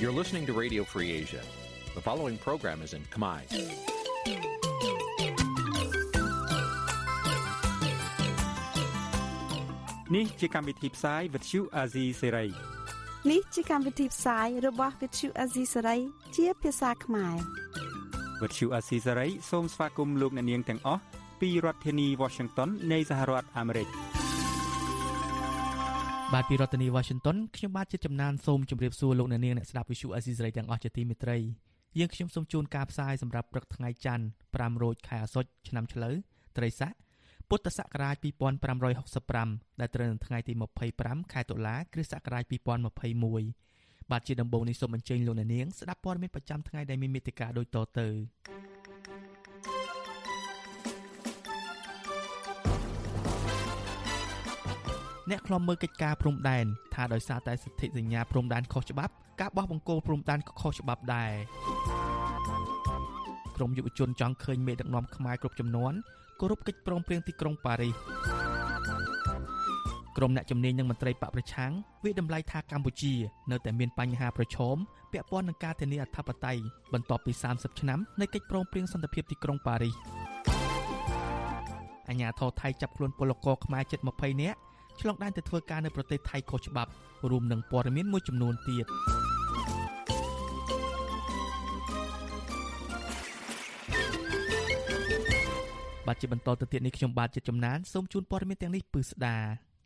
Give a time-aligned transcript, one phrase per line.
[0.00, 1.42] You're listening to Radio Free Asia.
[1.94, 3.40] The following program is in Khmer.
[10.16, 12.48] នេះជាកម្មវិធីផ្សាយ Vuthu Azizi Serai
[13.30, 16.00] នេះជាកម្មវិធីផ្សាយរបស់ Vuthu Azizi Serai
[16.36, 17.36] ជាភាសាខ្មែរ
[18.40, 21.02] Vuthu Azizi Serai សូមស្វាគមន៍លោកអ្នកនាងទាំងអស់
[21.40, 23.88] ពីរដ្ឋធានី Washington នៃសហរដ្ឋអាមេរិក
[26.35, 31.37] បាទពីរដ្ឋធានី Washington ខ្ញុំបាទជាចំណានសូមជម្រាបសួរលោកអ្នកនាងអ្នកស្ដាប់ Vuthu Azizi Serai ទាំងអស់ជាទីមេត្រី
[31.99, 34.25] យើងខ្ញុំសូមជូនការផ្សាយសម្រាប់ព្រឹកថ្ងៃច័ន្ទ
[34.55, 36.15] 5រោចខែអាសត់ឆ្នាំឆ្លូវ
[36.57, 36.93] ត្រីស័ក
[37.49, 38.15] ពុទ្ធសករាជ
[38.97, 40.53] 2565ដែលត្រូវនៅថ្ងៃទី
[40.93, 42.43] 25ខែតុលាគ្រិស្តសករាជ
[43.33, 48.07] 2021បាទជាដំបូងនេះសូមអញ្ជើញលោកអ្នកនាងស្ដាប់ព័ត៌មានប្រចាំថ្ងៃដែលមានមេត្តាដូចតទៅ
[55.29, 61.31] អ្នកខ្លំមើលកិច្ចការព្រំដែនថាដោយសារតែសិទ្ធិសញ្ញាព្រំដែនខុសច្បាប់ការបោះបង្គោលព្រំដែនក៏ខុសច្បាប់ដែរ
[63.55, 65.93] ក្រមយុវជនចង់ឃើញមេដឹកនាំខ្មែរគ្រប់ចំនួន
[66.39, 67.93] គោរពកិច្ចព្រមព្រៀងទីក្រុងប៉ារីស
[70.17, 71.71] ក្រុមអ្នកជំនាញនិងមន្ត្រីបកប្រឆាំង
[72.03, 73.13] វិតម្លៃថាកម្ពុជា
[73.51, 74.75] នៅតែមានបញ្ហាប្រឈម
[75.11, 76.61] ពាក់ព័ន្ធនឹងការធានាអធិបតេយ្យ
[76.93, 79.95] បន្ទាប់ពី30ឆ្នាំនៃកិច្ចព្រមព្រៀងសន្តិភាពទីក្រុងប៉ារីស
[82.09, 84.57] អាញាធរថៃចាប់ខ្លួនពលករខ្មែរជិត20នាក់
[84.99, 86.91] ឆ្លងដែនទៅធ្វើការនៅប្រទេសថៃខុសច្បាប់
[87.31, 88.85] រួមនឹងព័ត៌មានមួយចំនួនទៀត
[96.07, 99.37] បាទជាបន្តទៅទៀតនេះខ្ញុំបាទជាចំណានសូមជូនព័ត៌មានទាំងនេះពឺស្ដា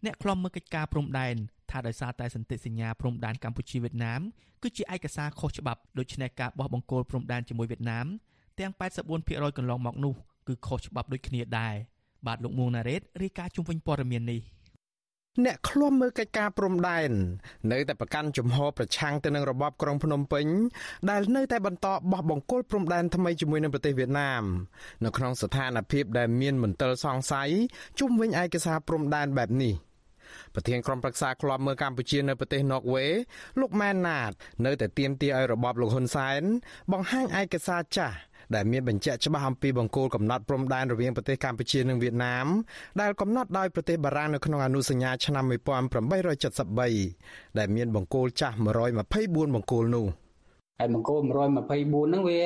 [0.06, 1.36] អ្នកខ្លំមើលកិច្ចការព្រំដែន
[1.72, 4.22] ថាដោយសារតែសន្ធិសញ្ញាព្រំដែនកម្ពុជាវៀតណាម
[4.64, 8.08] គឺជាឯកសារខុសច្បាប់ដូច្នេះការបោះបង្គោលព្រំដែនជាមួយវៀតណាម
[8.60, 8.72] ទាំង
[9.16, 10.14] 84%កន្លងមកនោះ
[10.48, 11.76] គឺខុសច្បាប់ដូចគ្នាដែរ
[12.28, 14.42] បាទលោកមួងណារ៉េតរាយការណ៍ជុំវិញព័ត៌មាននេះ
[15.46, 17.12] អ្នកឃ្លាំមើលកិច្ចការព្រំដែន
[17.72, 20.46] នៅតែប្រកាន់ជំហរប្រឆាំងទៅនឹងរបបក្រុងភ្នំពេញ
[21.10, 24.44] ដែលនៅតែបន្តបោះបង្គោលព្រំដែនថ្មីជាមួយនឹងប្រទេសវៀតណាម
[25.06, 27.52] នៅក្នុងស្ថានភាពដែលមានមន្ទិលសង្ស័យ
[28.00, 29.74] ជុំវិញឯកសារព្រំដែនបែបនេះ
[30.54, 33.06] ប្រធានក្រុមប្រឹក្សាឃ្លាំមើលកម្ពុជានៅប្រទេសណ័រវេ
[33.60, 34.32] លោកម៉ែនណាត
[34.66, 36.42] នៅតែទាមទារឲ្យរបបលោកហ៊ុនសែន
[36.92, 38.18] បង្ហាញឯកសារចាស់
[38.56, 42.48] ដែលមានបញ្ជាក់ច្បាស់អំពីបង្គោលកំណត់ព្រំដែនរវាងប្រទេសកម្ពុជានិងវៀតណាម
[43.02, 48.56] ដែលកំណត់ដោយប្រទេសបារាំងនៅក្នុងអនុសញ្ញាឆ្នាំ1873ដែលមានបង្គោលចាស់
[49.00, 50.08] 124បង្គោលនោះ
[50.82, 52.40] ហើយបង្គោល124ហ្នឹងវា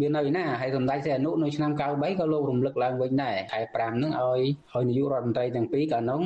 [0.00, 4.40] វានៅណាហើយសម្ដេចសីហនុនៅឆ្នាំ93ក៏លោករំលឹកឡើងវិញដែរខែ5ហ្នឹងឲ្យ
[4.74, 6.22] ឲ្យនាយករដ្ឋមន្ត្រីទាំងពីរកាលនោះ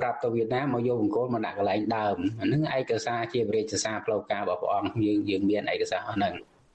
[0.00, 6.34] ប្រាប់ទៅវៀតណាមមកយកបង្គោលមកដាក់កន្លែងដើមអាហ្នឹងឯកសារជាវិរិយសារផ្លូវការរបស់ព្រះអង្គយើងយើងមានឯកសារអស់ហ្នឹង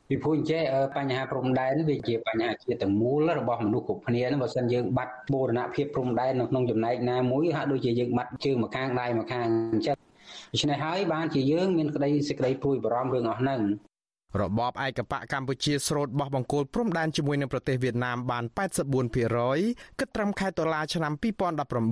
[0.09, 0.61] ពីព្រោះអញ្ចេះ
[0.97, 9.97] បញ្ហាព្រំដែនវាជាបញ្ហាជាតិទាំងមូលរបស់មនុស្សគ្រប់គ្នាហ្នឹងបើសិនយើងបាត់បូរណភាពព្រំដែននៅក្នុងចំណែកណាមួយហាក់ដូចជាយើងបាត់ជើងម្ខាងដៃម្ខាងអញ្ចឹង
[10.51, 13.61] ដូច្នេះហើយបានជាយើងមានក្តីសេចក្តីព្រួយបារម្ភរឿងអស់ហ្នឹង
[14.41, 18.43] របបឯកបកកម្ពុជាស្រូតបោះបង្គោលព្រំដែនជាមួយនឹងប្រទេសវៀតណាមបាន
[19.21, 21.13] 84%គិតត្រឹមខែតុលាឆ្នាំ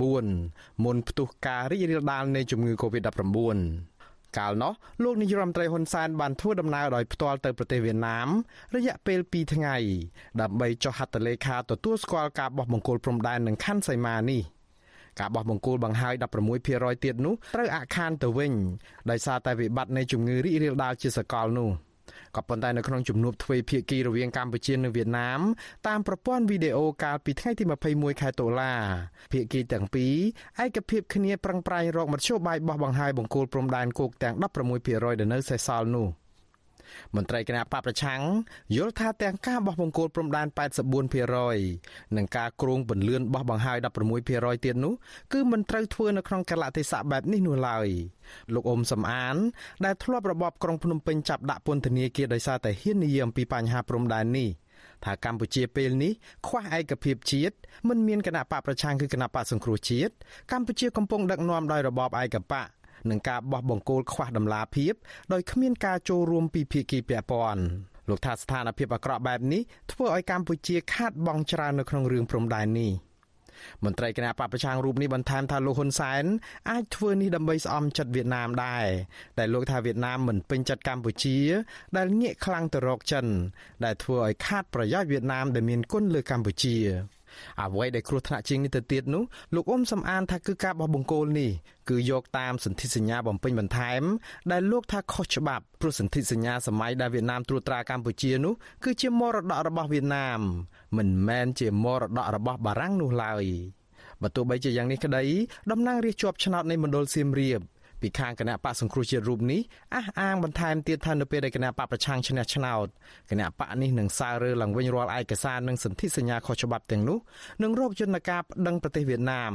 [0.02, 3.91] 2019មុនផ្ទុះការរីករាលដាលនៃជំងឺ Covid-19
[4.38, 8.28] កាលនោះលោកនាយរដ្ឋមន្ត្រីហ៊ុនសែនបានធ្វើដំណើរដោយផ្ទាល់ទៅប្រទេសវៀតណាម
[8.76, 9.76] រយៈពេល2ថ្ងៃ
[10.42, 14.42] ដើម្បីចុះហត្ថលេខាទទួលស្គាល់ការបោះបង្គោលព្រំដែននឹងខណ្ឌសីមានេះ
[15.20, 16.16] ការបោះបង្គោលបង្ហើយ
[16.60, 18.54] 16%ទៀតនោះត្រូវអាក់ខានទៅវិញ
[19.10, 21.72] ដោយសារតែវិបត្តិនៃជំងឺរីករាលដាលជាសកលនោះ។
[22.36, 25.42] ក៏ប៉ុន្តែនៅក្នុងជំនួបទ្វេភាគីរវាងកម្ពុជានិងវៀតណាម
[25.88, 28.74] តាមប្រព័ន្ធវីដេអូកាលពីថ្ងៃទី21ខែតុលា
[29.32, 30.16] ភាគីទាំងពីរ
[30.64, 34.36] ឯកភាពគ្នាប្រឹងប្រែងរកមធ្យោបាយបោះបង្ហាយបង្គោលព្រំដែនគោកទាំង
[34.78, 36.08] 16%ដែលនៅសេសសល់នោះ
[37.16, 38.22] មន្ត្រីគណៈបកប្រឆាំង
[38.76, 40.48] យល់ថាទាំងការបោះបង្គោលព្រំដែន
[41.32, 43.78] 84%និងការគ្រងពន្លឿនបោះបង្ហាយ
[44.22, 44.94] 16%ទៀតនោះ
[45.34, 47.88] គឺមិនត្រូវធ្វើនៅក្នុងកលៈទេសៈបែបនេះនោះឡើយ
[48.54, 49.36] លោកអ៊ុំសំអាន
[49.86, 54.50] ដែលធ្លាប់របបក្រុងភ្នំពេញចាប់ដាក់ពន្ធនាគារដោយសារតែហ៊ាននិយាយអំពីបញ្ហាព្រំដែននេះ
[55.06, 56.12] ថាកម្ពុជាពេលនេះ
[56.48, 57.56] ខ្វះឯកភាពជាតិ
[57.90, 60.14] មិនមានគណៈបកប្រឆាំងគឺគណៈបកសង្គ្រោះជាតិ
[60.52, 62.68] កម្ពុជាកំពុងដឹកនាំដោយរបបឯកបក
[63.10, 64.94] និងការបោះបង្គោលខ្វះដំណាភាព
[65.34, 67.64] ដោយគ្មានការចូលរួមពីភាគីពាក់ព័ន្ធ
[68.10, 69.62] លោកថាស្ថានភាពអាក្រក់បែបនេះ
[69.92, 72.92] ធ្វើឲ្យកម្ពុជាខាតបង់ច្រើននៅក្នុងរឿងព្រំដែននេះ
[73.84, 76.24] មន្ត្រីគណៈបពប្រឆាំងរូបនេះបន្ថែមថាលោកហ៊ុនសែន
[76.70, 78.86] អាចធ្វើនេះដើម្បីស្អំចិត្តវៀតណាមដែរ
[79.38, 81.38] តែលោកថាវៀតណាមមិនពេញចិត្តកម្ពុជា
[81.98, 83.26] ដែលងាកខ្លាំងទៅរកចិន
[83.86, 86.78] ដែលធ្វើឲ្យខាតប្រយោជន៍វៀតណាមដែលមានគុណលើកម្ពុជា
[87.62, 89.24] អ្វីដែលគ្រោះថ្នាក់ជាងនេះទៅទៀតនោះ
[89.56, 91.52] លោកអ៊ុំសំអានថាគឺការបោះបង្គោលនេះ
[91.90, 94.04] គឺយកតាមសន្ធិសញ្ញាបំពេញបន្ថែម
[94.52, 100.40] ដែលលោកថាខុសច្បាប់ព្រោះសន្ធិសញ្ញាសម័យដែលវៀតណាមត្រួតត្រាកម្ពុជានោះគឺជាមរតករបស់វៀតណាម
[100.98, 103.46] មិនមែនជាមរតករបស់បារាំងនោះឡើយ
[104.22, 105.24] បើទោះបីជាយ៉ាងនេះក្តី
[105.72, 107.62] តំណាងរាជជាប់ឆ្នោតនៃមណ្ឌលសៀមរាប
[108.02, 109.62] ពីខាងគណៈបកសង្គ្រោះជាតិរូបនេះ
[109.96, 112.88] អះអាងបន្ថែមទៀតថានៅពេលដែលគណៈបកប្រឆាំងឈ្នះឆ្នោត
[113.32, 117.18] គណៈបកនេះនឹងសើរើឡើងវិញរាល់ឯកសារនិងសន្ធិសញ្ញាខុសច្បាប់ទាំងនោះ
[117.64, 119.54] នឹងរកយន្តការប្តឹងប្រទេសវៀតណាម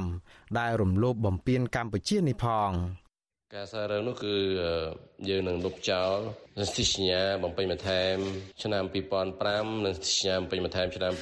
[0.58, 2.72] ដែលរំលោភបំពានកម្ពុជានេះផង
[3.54, 4.37] ការសាររើនោះគឺ
[5.28, 6.16] យើងនឹងលុបចោល
[6.58, 8.16] សន្ធិសញ្ញាបំពេញបន្ថែម
[8.62, 8.84] ឆ្នាំ
[9.34, 11.12] 2005និងសន្ធិសញ្ញាបំពេញបន្ថែមឆ្នាំ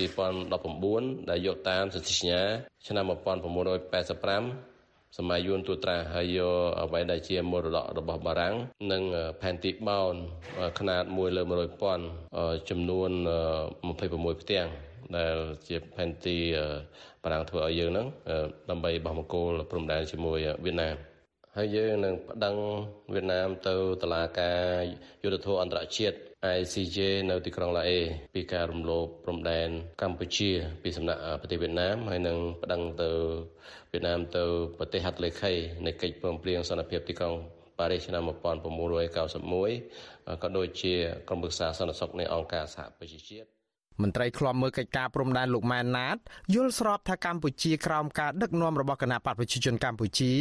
[0.61, 2.43] 2019ដែលយកតាមសន្ធិសញ្ញា
[2.87, 4.74] ឆ្នាំ1985
[5.19, 8.55] សម័យយួនទូត្រាហើយយកអ្វីដែលជាមរតករបស់បារាំង
[8.93, 9.03] និង
[9.41, 10.15] ផែនទីបោន
[10.79, 11.43] ຂະណាត1លើ
[12.05, 13.11] 100,000ចំនួន
[13.77, 14.69] 26ផ្ទាំង
[15.17, 15.37] ដែល
[15.69, 16.37] ជាផែនទី
[17.23, 18.07] បារាំងធ្វើឲ្យយើងហ្នឹង
[18.71, 20.97] ដើម្បីបោះបង្គោលព្រំដែនជាមួយវៀតណាម
[21.57, 22.55] ហើយយើងនឹងប្តឹង
[23.13, 24.81] វៀតណាមទៅតុលាការ
[25.23, 26.17] យុត្តិធម៌អន្តរជាតិ
[26.59, 26.99] ICJ
[27.31, 28.01] នៅទីក្រុងឡាអេ
[28.35, 29.69] ពីការរំលោភព្រំដែន
[30.03, 30.51] កម្ពុជា
[30.83, 33.11] ពីសំណាក់ប្រទេសវៀតណាមហើយនឹងប្តឹងទៅ
[33.93, 34.45] វៀតណាមទៅ
[34.79, 35.53] ប្រទេសហត្ថលេខី
[35.87, 37.35] នៃកិច្ចព្រមព្រៀងសន្តិភាពទីក្រុង
[37.79, 40.95] ប៉ារីសឆ្នាំ1991ក៏ដូចជា
[41.29, 43.49] ក្រុមប្រឹក្សាសន្តិសុខនៃអង្គការសហប្រជាជាតិ
[44.03, 46.17] មន្ត្រីឃ្លាំមើលកិច្ចការព្រំដែនលោកម៉ែនណាត
[46.55, 50.33] យល់ស្របថាកម្ពុជាក្រោមការដឹកនាំរបស់គណៈបកប្រជាជនកម្ពុជា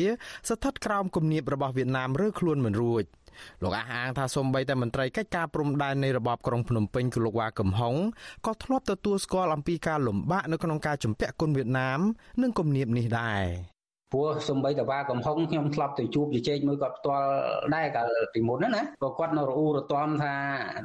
[0.49, 3.05] ស្ថិតក្រោមគំនាបរបស់វៀតណាមឬខ្លួនមិនរួច
[3.63, 7.95] លោកអះអាងថាសូម្បីតែមន្ត្រីកិច្ចការព្រំដែននៃរបបក្រុងភ្នំពេញគឺលោកវ៉ាកំហុង
[8.45, 11.99] ក៏ធ្លាប់ទទួលស្គាល់អំពីការលំបាកនៅក្នុងការជំពាក់គុណវៀតណាម
[12.41, 13.72] និងគំនាបនេះដែរ
[14.13, 17.27] ព្រោះសំបីតវ៉ាកំហុងខ្ញុំធ្លាប់ទៅជួបជជែកមួយគាត់ផ្ទាល់
[17.75, 20.33] ដែរកាលពីមុនណាណាក៏គាត់នៅរអ៊ូរទាំថា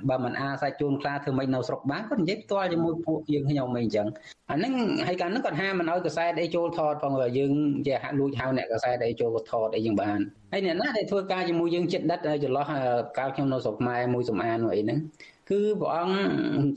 [0.09, 4.07] បើមិនអាសាច់ជូនខ្លាធ្វើម៉េចនៅស្រុកបានគាត់និយាយផ្ទាល់ជាមួយពួកយើងខ្ញុំអីចឹង
[4.51, 4.73] អាហ្នឹង
[5.07, 7.53] ហើយកាលហ្នឹងគាត់ហាមិនឲ្យកសែតអីចូលថតផងយើង
[7.87, 10.19] ជាហាក់លួចហៅអ្នកកសែតអីចូលថតអីចឹងបាន
[10.53, 12.65] ហើយអ្នកណាដែលធ្វើការជាមួយយើងចិត្តដិតចន្លោះ
[13.19, 14.99] កាលខ្ញុំនៅស្រុកខ្មែរមួយសំអានមួយអីហ្នឹង
[15.51, 16.17] គឺព្រះអង្គ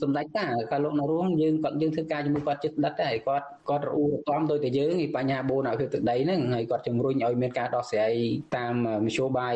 [0.02, 8.14] សម្ដេចតាកាលលោកនៅរស់យើងគាត់យើងធ្វើការជាមួយគាត់ចិត្តដិតហើយគាត់គាត់រអ៊ូរទាំដោយតែយើងឯបញ្ហាបូនអភិវឌ្ឍទឹកដីហ្នឹងហើយគាត់ជំរុញឲ្យមានការដោះស្រាយ
[8.58, 8.74] តាម
[9.06, 9.56] មធ្យោបាយ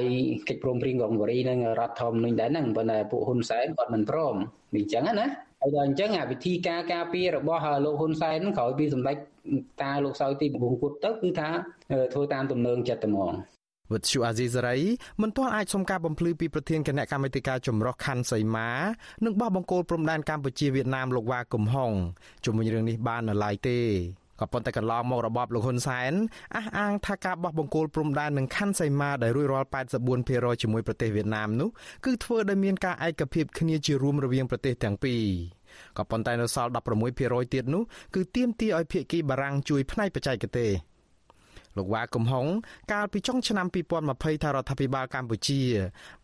[0.50, 4.36] កិច្ចព្រមព្រៀងក្រុងប៉ារីនិងរដ្ឋធម្មនុញ្ញដែរហ្នឹងប៉ុន្តែពួកហ៊ុនសែនគាត់មិនព្រម
[4.74, 5.28] វាអញ្ចឹងណា
[5.62, 9.18] ហើយដល់អញ្ចឹងអាវិធីការការពាររបស់លោកហ៊ុនសែនក្រោយពីសម្ដេច
[9.82, 11.50] តាលោកសោយទីបង្គំពុតទៅគឺថា
[12.14, 13.34] ធ្វើតាមទំនើងចិត្តតែហ្មង
[13.94, 14.78] វិទ្យុអាស៊ីសេរី
[15.22, 18.70] មិនទាន់អាចសុំការបំភ្លឺពីប្រធានគណៈកម្មាធិការចម្រុះខណ្ឌសីមា
[19.26, 21.92] និងបោះបង្គោលព្រំដែនកម្ពុជាវៀតណាមលោកវ៉ាកំហុង
[22.46, 23.80] ជុំវិញរឿងនេះបាននៅឡើយទេ
[24.40, 26.14] ក៏ប៉ុន្តែកន្លងមករបបលោកហ៊ុនសែន
[26.56, 29.68] អះអាងថាការបោះបង្គោលព្រំដែននឹងខណ្ឌសីមាដែលរួចរាល់
[30.14, 31.70] 84%ជាមួយប្រទេសវៀតណាមនោះ
[32.06, 35.24] គឺធ្វើដោយមានការឯកភាពគ្នាជារួមរវាងប្រទេសទាំងពីរ
[35.98, 36.72] ក៏ប៉ុន្តែនៅសល់
[37.12, 37.84] 16%ទៀតនោះ
[38.16, 40.95] គឺទាមទារឲ្យភាគីបារាំងជួយផ្នែកបច្ចេកទេស
[41.78, 42.46] លោកវ៉ាកំហុង
[42.94, 43.68] កាលពីចុងឆ្នាំ
[44.06, 45.62] 2020ថារដ្ឋាភិបាលកម្ពុជា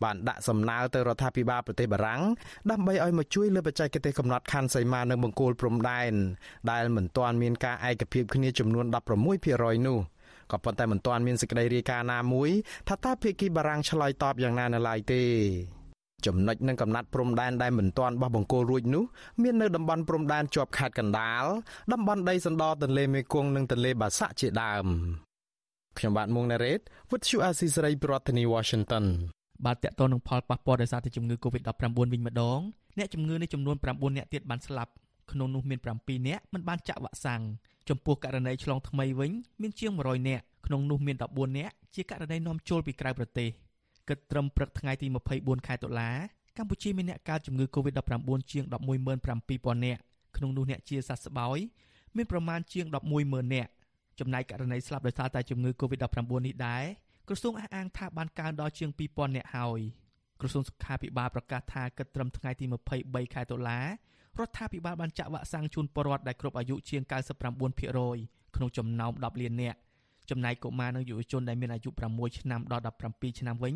[0.02, 2.22] បានដាក់សំណើទៅរដ្ឋាភិបាលប្រទេសបារាំង
[2.70, 6.12] ដើម្បីឲ្យមកជួយលើបច្ចេកទេសកំណត់ខណ្ឌសីមានៅបង្គោលព្រំដែន
[6.70, 8.86] ដែលមិនទាន់មានការឯកភាពគ្នាចំនួន
[9.36, 9.98] 16%នោះ
[10.52, 12.50] ក៏ប៉ុន្តែមិនទាន់មានសេចក្តីរាយការណ៍ណាមួយ
[12.88, 15.22] ថាតើភាគីបារាំងឆ្លើយតបយ៉ាងណានៅឡើយទេ
[16.26, 19.04] ចំណុចនឹងកំណត់ព្រំដែនដែលមិនទាន់បោះបង្គោលរួចនោះ
[19.42, 21.44] មាននៅតំបន់ព្រំដែនជាប់ខេត្តកណ្ដាល
[21.92, 24.86] តំបន់ដីសណ្ដទន្លេមេគង្គនិងទន្លេបាសាក់ជាដើម
[25.98, 26.80] ខ្ញុំបាទមុងណារ៉េត
[27.10, 29.04] With you Asia សេរីប្រធានាទី Washington
[29.64, 32.60] បាទតកតនឹងផលប៉ះពាល់ដោយសារតែជំងឺ Covid-19 វិញម្ដង
[32.98, 34.92] អ្នកជំងឺនេះចំនួន9អ្នកទៀតបានស្លាប់
[35.32, 37.42] ក្នុងនោះមាន7អ្នកមិនបានចាក់វ៉ាក់សាំង
[37.88, 39.30] ចំពោះករណីឆ្លងថ្មីវិញ
[39.60, 43.48] មានជាង100អ្នកក្នុងនោះមាន14អ្នកជាករណីនាំចូលពីក្រៅប្រទេស
[44.08, 45.06] គិតត្រឹមព្រឹកថ្ងៃទី
[45.36, 46.10] 24ខែតុលា
[46.56, 50.00] កម្ពុជាមានអ្នកកើតជំងឺ Covid-19 ជាង117,000នាក់
[50.36, 51.58] ក្នុងនោះអ្នកជាសះស្បើយ
[52.16, 52.86] មានប្រមាណជាង
[53.20, 53.70] 110,000នាក់
[54.20, 56.84] ចំណែកករណីស្លាប់ដោយសារតែជំងឺ Covid-19 នេះដែរ
[57.28, 59.80] ក្រសួងអះអាងថាបានកើនដល់ជាង2000នាក់ហើយ
[60.40, 62.64] ក្រសួងសុខាភិបាលប្រកាសថាគិតត្រឹមថ្ងៃទី
[62.98, 63.86] 23ខែតុលារ
[64.46, 67.02] ដ្ឋាភិបាលបានចាក់វ៉ាក់សាំងជូនពលរដ្ឋដែលគ្រប់អាយុជាង
[67.62, 69.78] 99%ក្នុងចំណោម10លាននាក់
[70.30, 73.74] ចំណែកកុមារនិងយុវជនដែលមានអាយុ6ឆ្នាំដល់17ឆ្នាំវិញ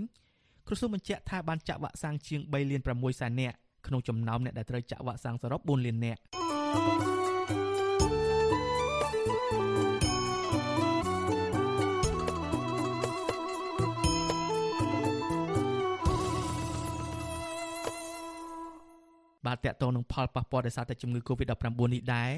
[0.67, 6.21] ក្រសួងបញ្ជាក់ថាបានចាក់វ៉ាក់សាំងជាង3លាន6សែននាក់ក្នុងចំណោមអ្នកដែលត្រូវចាក់វ៉ាក់សាំងសរុប4លាននាក់
[19.47, 22.33] បាទតកតងនឹងផលប៉ះពាល់ដោយសារតែជំងឺ Covid-19 នេះដែរ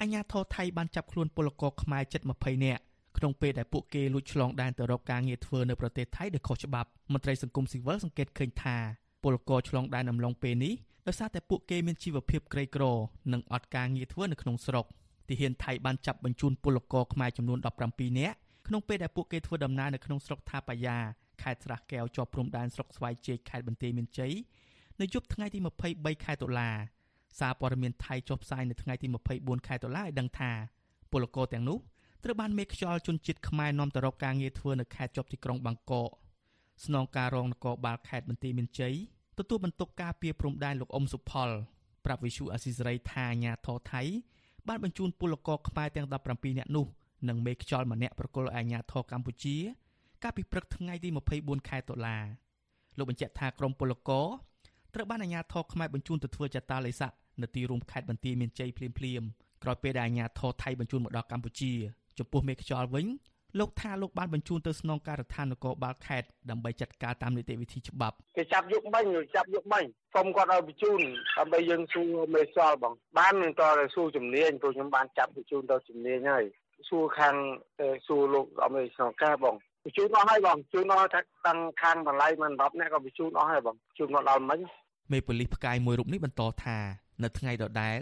[0.00, 2.82] អាជ្ញាធរថៃបានចាប់ខ្លួនពលករខ្មែរជិត20នាក់
[3.18, 8.76] ក្នុងពេលដែលពួកគេលួចឆ្លងដែនទៅរកការងារធ្វើនៅប្រទេសថៃដោយខុសច្បាប់មន្ត្រីសង្គមស៊ីវិលសង្កេតឃើញថា
[9.22, 10.74] ពលករឆ្លងដែនអំឡុងពេលនេះ
[11.06, 12.84] ដោយសារតែពួកគេមានជីវភាពក្រីក្រ
[13.32, 14.86] និងអត់ការងារធ្វើនៅក្នុងស្រុក
[15.28, 20.98] ទីហ៊ានថៃបានចាប់បញ្ជូនពលករខ្មែរចំនួន17នាក់ក្នុងពេលដែលពួកគេធ្វើដំណើរនៅក្នុងស្រុកថាបាយ៉ា
[21.42, 24.32] ខេត្តស្រះកែវជាប់ព្រំដែនស្រុកស្វាយជែកខេត្តបន្ទាយមានជ័យ
[25.00, 25.58] នៅយប់ថ្ងៃទី
[25.90, 26.70] 23ខែតុលា
[27.38, 30.52] សារព័ត៌មានថៃចុះផ្សាយនៅថ្ងៃទី24ខែតុលាឲ្យដឹងថា
[31.12, 31.78] ពលករទាំងនោះ
[32.24, 36.10] ត្រូវបានមេខ្យល់ជនជាតិខ្មែរនាំទៅរកការងារធ្វើនៅខេត្តជាប់ទីក្រុងបាងកក
[36.84, 38.94] ស្នងការរងនគរបាលខេត្តបន្ទាយមានជ័យ
[39.38, 41.50] ទទួលបន្ទុកការពារព្រំដែនលោកអ៊ុំសុផល
[42.04, 44.02] ប្រាប់វិសុអាស៊ីសេរីថាអាញាធរថៃ
[44.68, 46.86] បានបញ្ជូនពលករខ្មែរទាំង17នាក់នោះ
[47.28, 49.56] និងមេខ្យល់ម្នាក់ប្រគល់អាញាធរកម្ពុជា
[50.22, 51.08] កាលពីព្រឹកថ្ងៃទី
[51.38, 52.18] 24ខែតុលា
[52.98, 54.26] លោកបញ្ជាក់ថាក្រុមពលករ
[54.94, 59.22] ត្រូវបានអាញាធរខ្មែរបញ្ជូនទៅធ្វើចតាឡេស័កនៅទីរួមខេត្តបន្ទាយមានជ័យភ្លាមភ្លាម
[59.62, 61.72] ក្រោយពេលដែលអាញាធរថៃបញ្ជូនមកដល់កម្ពុជា
[62.18, 63.06] ចំពោះមេខ្យល់វិញ
[63.58, 71.00] លោកថាលោកបានបញ្ជូនទៅស្នងការដ្ឋាននគរបាលខេត្តដើម្បីចាត់ការតាមនីតិវិធីច្បាប់គេចាប់យកបាញ់ចាប់យកបាញ់សុំគាត់ឲ្យបញ្ជូន
[71.38, 76.44] ដើម្បីយើងសួរមេខ្យល់បងបាននឹងតរសួរជំនាញព្រោះខ្ញុំបានចាប់បញ្ជូនទៅជំនាញហើយ
[76.88, 77.34] សួរខាង
[78.06, 84.60] សួរលោកអមេស្នងការបងបញ្ជូនអស់ហើយបងបញ្ជូនអស់ថាតាំងខាងបន្លៃមិន10នាក់ក៏បញ្ជូនអស់ហើយបងបញ្ជូនមកដល់មិញ
[85.12, 86.78] មេប៉ូលីសផ្កាយមួយរូបនេះបន្តថា
[87.22, 87.98] នៅថ្ងៃដដែល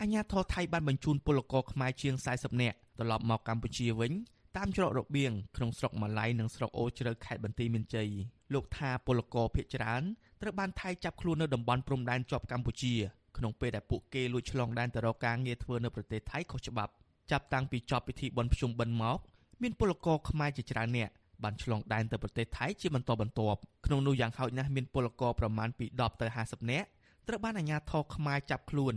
[0.00, 4.12] អាញាធរថៃបានបញ្ជូនពលករខ្មែរជាង40នាក់ត្រឡប់មកកម្ពុជាវិញ
[4.56, 8.08] តាមច្រករបៀងក្នុងស្រុកម៉ាឡៃនិងស្រុកអូជ្រៅខេត្តបន្ទាយមានជ័យ
[8.54, 10.02] លោកថាពលករភៀសច្រើន
[10.40, 12.94] ត្រូវបានថៃចាប់ខ្លួននៅតំបន់ព្រំដែនជាប់កម្ពុជា
[13.36, 16.92] ក្នុងពេលដែលពួកគេលួចឆ្លងដែនទៅរកការងារធ្វើនៅប្រទេសថៃខុសច្បាប់
[17.30, 19.18] ចាប់តាំងពីចប់ពិធីបុណ្យភ្ជុំបិណ្ឌមក
[19.62, 21.12] មានពលករខ្មែរជាច្រើននាក់
[21.44, 26.88] បានឆ្លងដែនទៅប្រទេសថៃជាបន្តបន្ទាប់ក្នុងនោះយ៉ាងហោចណាស់មានពលករប្រមាណពី10ទៅ50នាក់
[27.28, 28.94] ត្រូវបានអាជ្ញាធរខ្មែរចាប់ខ្លួន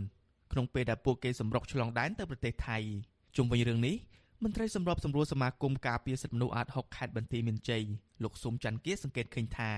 [0.52, 2.78] ក្នុងពេលដែលពួកគេសម្រុកឆ្លងដែនទៅប្រទេសថៃ
[3.36, 3.96] ជុំវិញរឿងនេះ
[4.42, 7.82] មន្ត្រីសម្របសម្រួលសមាគមការពារសិទ្ធិមនុស្សអាត6ខេត្តបន្ទាយមានជ័យ
[8.22, 9.70] លោកស៊ុំច័ន្ទគាសង្កេតឃើញថា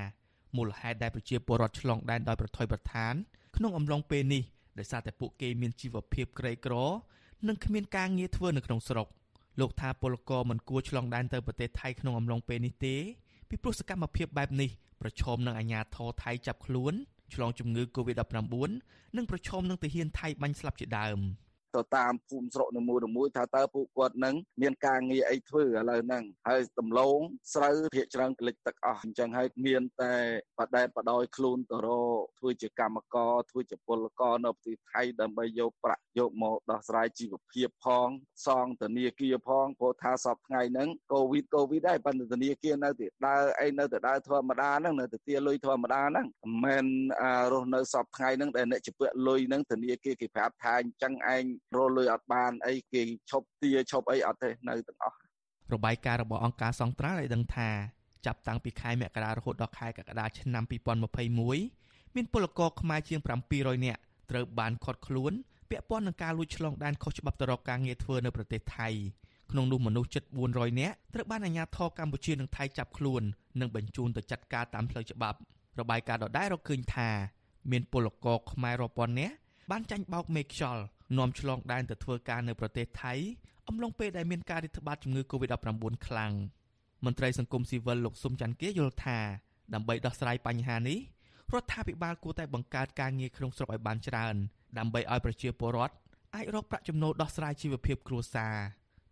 [0.57, 3.15] មូលហេតុដែលប្រជាពលរដ្ឋឆ្លងដែនដោយប្រថុយប្រថាន
[3.57, 4.43] ក្នុងអំឡុងពេលនេះ
[4.79, 6.75] ដោយសារតែពួកគេមានជីវភាពក្រីក្រ
[7.49, 9.07] និងគ្មានការងារធ្វើនៅក្នុងស្រុក
[9.61, 12.97] លោកថាពលករមិនគួរឆ្លងដែនទៅប្រទេសថៃក្នុងអំឡុងពេលនេះទេ
[13.49, 14.71] ពីព្រោះសកម្មភាពបែបនេះ
[15.03, 16.95] ប្រឈមនឹងអាញាធរថៃចាប់ខ្លួន
[17.35, 18.37] ឆ្លងជំងឺ Covid-19
[19.17, 21.19] និងប្រឈមនឹងទាហានថៃបាញ់ស្លាប់ជាដើម។
[21.77, 27.19] ទៅតាមភូមិស្រុកនីមួយៗថាតើពួកគាត់នឹងមានការងារអីធ្វើឥឡូវហ្នឹងហើយដំឡូង
[27.55, 30.15] ស្រូវភាគច្រើនក្លិចទឹកអស់អញ្ចឹងហើយមានតែ
[30.59, 38.09] បដែតបដោយខ្លួនទៅរកធ្វើជាកម្មករធ្វើជាពលករនៅប្រទេសថៃដើម្បីយកប្រាក់យកមកដោះស្រាយជីវភាពផង
[38.47, 46.87] សងធនាគារផងព្រោះថាសពថ្ងៃហ្នឹងកូវីដកូវីដដែរប៉ុន្តែធនាគារនៅតែដើរអីនៅតែដើរធម្មតាហ្នឹងនៅតែទាលុយធម្មតាហ្នឹងមិនមែន
[47.53, 51.45] រស់នៅសពថ្ងៃហ្នឹងដែលអ្នកជពាក់លុយហ្នឹងធនាគារគេប្រាប់ថាអញ្ចឹងឯង
[51.77, 55.17] រលុយអត់បានអីគេឈប់ទាឈប់អីអត់ទេនៅទាំងអស់
[55.75, 57.69] របាយការណ៍របស់អង្គការសង្ត្រាល់ឲ្យដឹងថា
[58.27, 60.65] ចាប់តាំងពីខែមករារហូតដល់ខែកក្កដាឆ្នាំ
[61.39, 63.21] 2021មានពលករខ្មែរជាង
[63.53, 64.01] 700នាក់
[64.31, 65.33] ត្រូវបានឃាត់ខ្លួន
[65.71, 68.89] ពាក់ព័ន្ធនឹងការលួចឆ្លងដែនខុសច្បាប់ទៅរកការងារធ្វើនៅប្រទេសថៃ
[69.51, 73.23] ក្នុងនោះមនុស្សជិត400នាក់ត្រូវបានអាជ្ញាធរកម្ពុជានិងថៃចាប់ខ្លួន
[73.61, 75.39] និងបញ្ជូនទៅចាត់ការតាមផ្លូវច្បាប់
[75.81, 77.11] របាយការណ៍ដដែលរកឃើញថា
[77.71, 79.35] មានពលករខ្មែររាប់ពាន់នាក់
[79.71, 80.83] បានចាញ់បោកមេខ្យល់
[81.19, 83.15] នាំឆ្លងដែនទៅធ្វើការនៅប្រទេសថៃ
[83.69, 86.33] អំឡុងពេលដែលមានការរាតត្បាតជំងឺ Covid-19 ខ្លាំង
[87.05, 89.19] មន្ត្រីសង្គមស៊ីវិលលោកស៊ុំច័ន្ទគាយល់ថា
[89.75, 90.99] ដើម្បីដោះស្រាយបញ្ហានេះ
[91.55, 94.35] រដ្ឋាភិបាលគួរតែបង្កើតការងារក្នុងស្រុកឲ្យបានច្រើន
[94.79, 95.95] ដើម្បីឲ្យប្រជាពលរដ្ឋ
[96.35, 98.55] អាចរកប្រាក់ចំណូលដោះស្រាយជីវភាពគ្រួសារ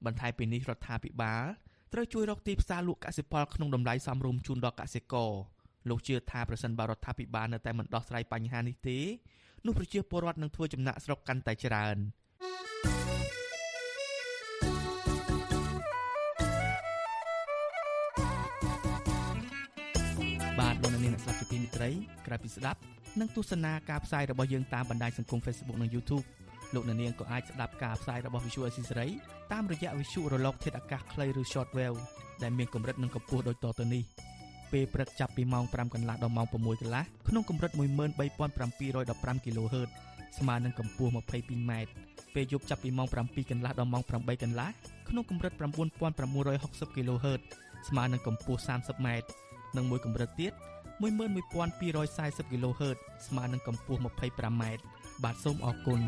[0.04, 1.44] បន្ថែមពីនេះរដ្ឋាភិបាល
[1.92, 5.32] ត្រូវជួយរកទីផ្សារលក់កសិផលក្នុងតម្លៃសមរម្យជូនដល់កសិករ
[5.88, 8.98] លោកជឿថាប្រសិនបើរដ្ឋាភិបាលនៅតែមិនដោះស្រាយបញ្ហានេះទេ
[9.66, 11.96] នោះប្រជាពលរដ្ឋនឹងធ្វើចំណាក់ស្រុកកាន់តែច្រើន
[20.58, 21.90] បាទលោកនាងអ្នកស្ដាប់ជាទីមេត្រី
[22.26, 22.80] ក្រៅពីស្ដាប់
[23.20, 26.24] និងទស្សនាការផ្សាយរបស់យើងតាមបណ្ដាញសង្គម Facebook និង YouTube
[26.74, 29.10] លោកនាងក៏អាចស្ដាប់ការផ្សាយរបស់ Visual Assisray
[29.52, 31.98] តាមរយៈវិទ្យុរលកធាតុអាកាសខ្លីឬ Shortwave
[32.42, 34.04] ដែលមានកម្រិតនិងកម្ពស់ដូចតទៅនេះ។
[34.72, 39.88] ពេលព្រឹកចាប់ពីម៉ោង5កន្លះដល់ម៉ោង6កន្លះក្នុងកម្រិត13715 kHz
[40.38, 41.72] ស្មើនឹងកម្ពស់ 22m
[42.34, 44.68] ពេលយប់ចាប់ពីម៉ោង7កន្លះដល់ម៉ោង8កន្លះ
[45.08, 47.40] ក្នុងកម្រិត9960 kHz
[47.88, 49.08] ស្មើនឹងកម្ពស់ 30m
[49.76, 50.52] និងមួយកម្រិតទៀត
[51.00, 54.62] 11240 kHz ស្មើនឹងកម្ពស់ 25m
[55.24, 56.00] បាទសូមអរគុណ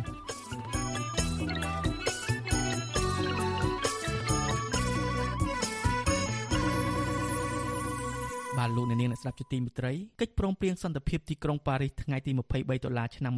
[8.60, 13.32] បាទលោកអ្នកនាងអ្នកស្ដាប់ជាទីមេត្រីកិច្ចព្រមព្រៀងសន្តិភាពទីក្រុងប៉ារីសថ្ងៃទី23ដុល្លារឆ្នាំ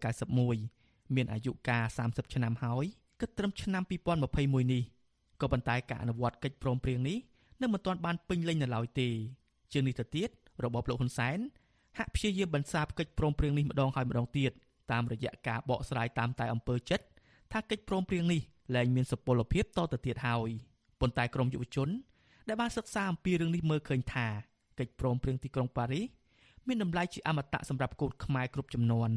[0.00, 2.84] 1991មានអាយុកាល30ឆ្នាំហើយ
[3.20, 3.82] គិតត្រឹមឆ្នាំ
[4.28, 4.82] 2021នេះ
[5.40, 7.18] ក៏ប៉ុន្តែការអនុវត្តកិច្ចព្រមព្រៀងនេះ
[7.62, 9.08] នៅមិនទាន់បានពេញលេញនៅឡើយទេ
[9.72, 10.28] ជាងនេះទៅទៀត
[10.64, 11.38] របបលោកហ៊ុនសែន
[11.98, 14.52] ហាក់ព្យាយាមបន្សាបកិច្ចព្រមព្រៀងនេះម្ដងហើយម្ដងទៀត
[14.92, 17.04] តាមរយៈការបកស្រាយតាមតែអំពើចិត្ត
[17.52, 18.40] ថាកិច្ចព្រមព្រៀងនេះ
[18.74, 20.50] លែងមានសុពលភាពតទៅទៀតហើយ
[21.00, 21.90] ប៉ុន្តែក្រមយុវជន
[22.48, 24.26] ដែលបានសិក្សាអំពីរឿងនេះមើលឃើញថា
[24.78, 26.04] កិច្ចព្រមព្រៀងទីក្រុងប៉ារីស
[26.66, 29.10] មានតម្លៃជាអមតៈសម្រាប់កូនខ្មែរគ្រប់ចំនួន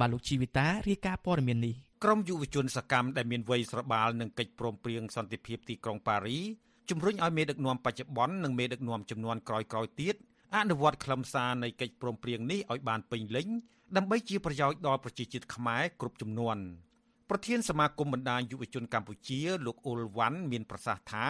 [0.00, 6.38] បាទលោកជីវិតារាយការណ៍ព័ត៌មាននេះក្រមយុវជនសកម្មដែលមានវ័យស្របាលនឹងកិច្ចព្រមព្រៀងសន្តិភាពទីក្រុងប៉ារី
[6.90, 10.14] ជំរុញឲ្យមេដឹកនាំបច្ចុប្បន្ននិងមេដឹកនាំចំនួនក្រោយៗទៀត
[10.56, 13.48] អនុវត្តខ្លឹមសារនៃកិច្ចព្រមព្រៀងនេះឲ្យបានពេញលេញ
[13.96, 16.56] ដើម្បីជាប្រយោជន៍ដល់ប្រជាជាតិខ្មែរគ្រប់ចំនួន
[17.30, 21.26] ប្រធានសមាគមបណ្ដាញយុវជនកម្ពុជាលោកអ៊ុលវ៉ាន់មានប្រសាសន៍ថា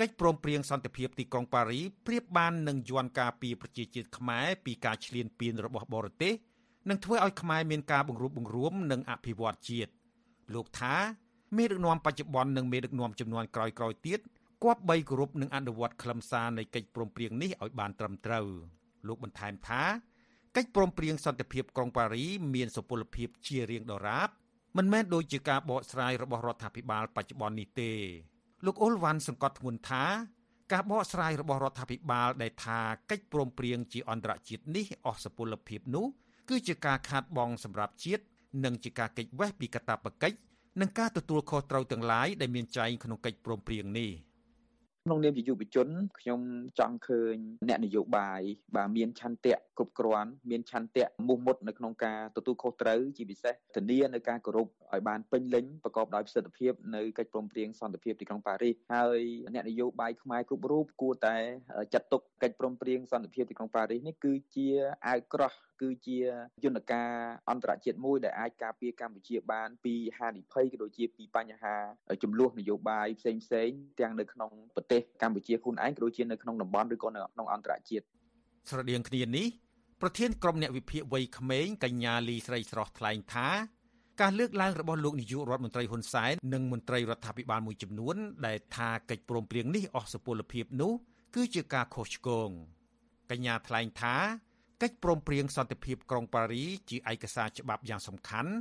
[0.00, 6.34] កិច្ចព្រមព្រៀងសន្តិភាពទីក្រុងប៉ារីប្រៀបបាននឹងយន្តការពីប្រជាជាតិខ្មែរពីការឈ្លានពានរបស់បរទេស
[6.88, 9.90] នឹងធ្វើឲ្យខ្មែរមានការបង្រួបបង្រួមនិងអភិវឌ្ឍជាតិ
[10.54, 10.94] លោកថា
[11.56, 14.20] មេដឹកនាំបច្ចុប្បន្ននិងមេដឹកនាំចំនួនក្រោយៗទៀត
[14.64, 18.46] គប្បីគោរពនឹងអនុវត្តខ្លឹមសារនៃកិច្ចព្រមព្រៀងនេះឲ្យបានត្រឹមត្រូវ
[19.06, 19.82] លោកបន្ថែមថា
[20.56, 22.24] កិច្ចព្រមព្រៀងសន្តិភាពក្រុងប៉ារី
[22.54, 24.28] មានសុពលភាពជារៀងដរាប
[24.76, 27.92] មិនមែនដូចជាការបកស្រាយរបស់រដ្ឋាភិបាលបច្ចុប្បន្ននេះទេ
[28.64, 30.04] លោកអ៊ុលវ៉ាន់សង្កត់ធ្ងន់ថា
[30.72, 32.78] ការបកស្រាយរបស់រដ្ឋាភិបាលដែលថា
[33.10, 36.06] កិច្ចព្រមព្រៀងជាអន្តរជាតិនេះអស់សុពលភាពនោះ
[36.48, 38.24] គឺជាការខាតបង់សម្រាប់ជាតិ
[38.64, 40.38] និងជាការកិច្ចវេះពីកាតព្វកិច្ច
[40.80, 44.10] និងការទទួលខុសត្រូវទាំងឡាយដែលមានចែងក្នុងកិច្ចព្រមព្រៀងនេះ។
[45.08, 45.88] ក្នុងនាមជាយុវជន
[46.20, 46.40] ខ្ញុំ
[46.78, 47.36] ចង់ឃើញ
[47.68, 48.42] អ្នកនយោបាយ
[48.76, 59.20] បាទមានឆន្ទៈគ្រប់គ្រាន់មានឆន្ទៈមុះមុតនៅក្នុងការទទួលខុសត្រូវជាពិសេសធានានៅការគោរពឲ្យបានពេញលេញប្រកបដោយប្រសិទ្ធភាពនៅកិច្ចព្រមព្រៀងសន្តិភាពទីក្រុងប៉ារីសហើយ
[59.54, 61.36] អ្នកនយោបាយខ្មែរគ្រប់រូបគួរតែ
[61.94, 64.68] ចាត់ទុកកិច្ចព្រមព្រៀងសន្តិភាពទីក្រុងប៉ារីសនេះគឺជា
[65.06, 66.18] អាវក្រោះគឺជា
[66.64, 67.10] យន្តការ
[67.50, 71.74] អន្តរជាតិមួយដែលអាចការពារកម្ពុជាបានពីហានិភ័យក៏ដូចជាពីបញ្ហា
[72.22, 73.68] ចំនួននយោបាយផ្សេងផ្សេង
[74.00, 78.04] ទាំងនៅក្នុងប្រទេសកម្ពុជាខ្លួនឯងក៏ដូចជានៅក្នុងតំបន់ឬក៏នៅក្នុងអន្តរជាតិ
[78.70, 79.46] ស្រដៀងគ្នានេះ
[80.02, 83.48] ប្រធានក្រុមអ្នកវិភាគវ័យក្មេងកញ្ញាលីស្រីស្រស់ថ្លែងថា
[84.20, 88.16] ការលើកឡើងរបស់លោកនាយករដ្ឋមន្ត្រីហ៊ុនសែននិងមន្ត្រីរដ្ឋាភិបាលមួយចំនួន
[88.46, 90.92] ដែលថាកិច្ចព្រមព្រៀងនេះអស់សុពលភាពនោះ
[91.34, 92.50] គឺជាការខុសឆ្គង
[93.30, 94.14] កញ្ញាថ្លែងថា
[94.82, 98.52] កិច្ចព្រមព្រៀងសន្តិភាពក្រុងប៉ារីជាឯកសារច្បាប់យ៉ាងសំខាន់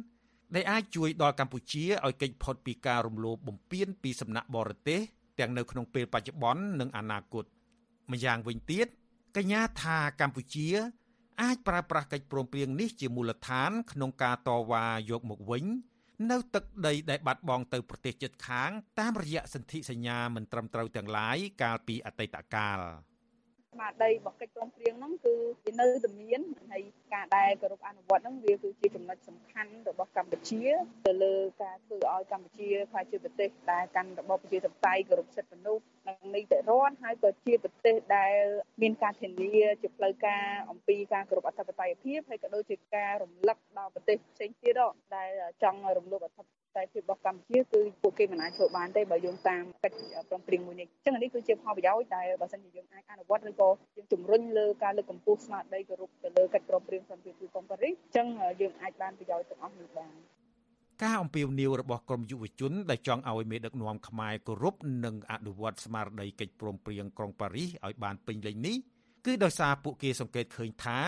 [0.56, 5.00] ដែលអាចជួយដល់កម្ពុជាឲ្យគេចផុតពីការរំលោភបំពានពីសំណាក់បរទេស
[5.40, 7.46] ទាំងនៅក្នុងពេលបច្ចុប្បន្ននិងអនាគត
[8.12, 8.88] ម្យ៉ាងវិញទៀត
[9.38, 10.68] កញ្ញាថាកម្ពុជា
[11.42, 15.66] អាចប្រើប្រាស់កិច្ចព្រមព្រៀងនេះជាមូលដ្ឋាន ក្នុងការតវ៉ាយកមកវិញ
[16.32, 22.80] នៅទឹកដីដែលបាត់បង់ទៅប្រទេសជិតខាង តាមរយៈសន្ធិសញ្ញាមិនត្រឹមត្រូវទាំងឡាយកាលពីអតីតកាល។
[23.76, 25.36] ស្មារតីរបស់កិច្ចព្រមព្រៀងហ្នឹងគឺ
[25.66, 26.84] វានៅតែមានហើយ
[27.14, 30.64] ការដែលគោរពអនុវត្តហ្នឹងវាគឺជាចំណុចសំខាន់របស់កម្ពុជា
[31.08, 38.36] ទៅលើការធ្វើឲ្យកម្ពុជាក្លាយជាប្រទេសដែលកាន់របបប្រជាធិបតេយ្យគោរពសិទ្ធិមនុស្សនិងនីតិរដ្ឋហើយក៏ជាប្រទេសដែល
[38.82, 44.82] មានការធានាជាផ្លូវការអំពីការគោរពអធិបតេយ្យភាពហើយក៏ដូចជាការរំលឹកដល់ប្រទេសផ្សេងទៀត
[45.16, 45.30] ដែល
[45.64, 46.46] ចង់រំលោភអធិប
[46.78, 58.28] តេយ្យភាពរបស់កម្ពុជាគឺពួកគេមិនអាចធ្វើបានទេបើយោងតាមកិច្ចព្រមព្រៀងមួយនេះអញ្ចឹងនេះគឺជាផលប្រយោជន៍ដែលបើសិនជាយើងអាចអនុវត្តឬក៏យើងជំរុញលើការលើកកម្ពស់ស្មារតីគោរពទៅលើកិច្ចព្រមព្រៀងសន្តិភាពទីក្រុងប៉ារីសអញ្ចឹង
[58.62, 60.14] យើងអាចបានប្រយោជន៍ទាំងអស់នេះបាន
[61.04, 68.78] ការអំពាវនាវរបស់ក្រមយុវជនដែលចង់ឲ្យមេដឹកនាំខ្មែរគោរពនិងអនុវត្តស្មារតីកិច្ចព្រមព្រៀងក្រុងប៉ារីសឲ្យបានពេញលេញនេះ
[69.26, 71.00] គឺដោយសារពួកគេសង្កេតឃើញថា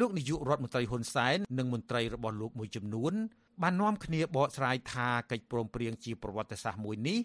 [0.00, 3.14] លោកនាយករដ្ឋមន្ត្រីហ៊ុនសែននិងមន្ត្រីរបស់លោកមួយចំនួន
[3.62, 7.18] បាននាំគ្នាបកស្រាយថាកិច្ចព្រមព្រៀងជាប្រវត្តិសាស្ត្រមួយនេះ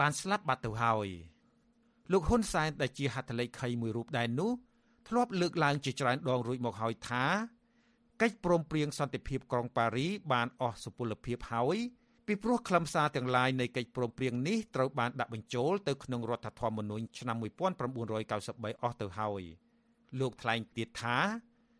[0.00, 1.08] បានស្លាប់បាត់ទៅហើយ
[2.12, 4.50] លោកហ៊ុនសែនដែលជាហត្ថលេខីមួយរូបដែរនោះ
[5.08, 7.24] ធ្លាប់លើកឡើងជាច្រើនដងរួចមកហើយថា
[8.22, 11.76] កិច្ចព្រមព្រៀងសន្តិភាពក្រុងប៉ារីបានអស់សុពលភាពហើយ
[12.26, 19.42] ពីព្រោះខ្លឹមសារទាំងឡាយនៃកិច្ចព្រមព្រៀងនេះត្រូវបានដាក់បញ្ចូលទៅក្នុងរដ្ឋធម្មនុញ្ញឆ្នាំ1993អស់ទៅហើយ
[20.20, 21.16] លោកថ្លែងទៀតថា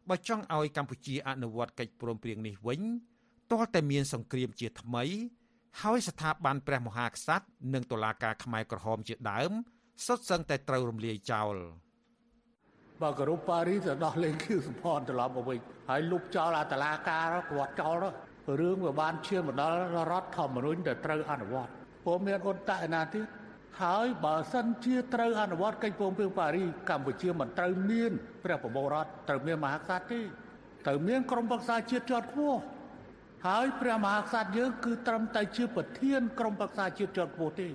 [0.09, 2.81] បើចង់ឲ្យកម្ពុជាអនុវត្តកិច្ចព្រមព្រៀងនេះវិញ
[3.51, 5.05] ទាល់តែមានសង្គ្រាមជាថ្មី
[5.83, 9.53] ហើយស្ថាប័នព្រះមហាក្សត្រនិងតុលាការខ្មែរក្រហមជាដើម
[10.07, 11.57] សុទ្ធសឹងតែត្រូវរំលាយចោល។
[13.03, 17.97] បើគោរពប៉ារីសទៅដោះលែងខៀវសំផនត្រឡប់មកវិញហើយលុបចោលអតឡាការគាត់ចោល
[18.61, 19.77] រឿងវាបានឈានមកដល់
[20.13, 21.73] រដ្ឋធម្មនុញ្ញដែលត្រូវអនុវត្ត
[22.05, 23.27] ព្រោះមានអន្តៈណាទៀត
[23.83, 28.13] ហើយបើសិនជាត្រូវអនុវត្តកិច្ចព្រមព្រៀងប៉ារីសកម្ពុជាមិនត្រូវមាន
[28.45, 30.21] ព្រះបបរតត្រូវមានមហាក្សត្រទេ
[30.87, 32.61] ត្រូវមានក្រមប្រឹក្សាជាតិជាន់ខ្ពស់
[33.45, 37.69] ហើយព្រះមហាក្សត្រយើងគឺត្រឹមតែជាប្រធានក្រមប្រឹក្សាជាតិជាន់ខ្ពស់ទេ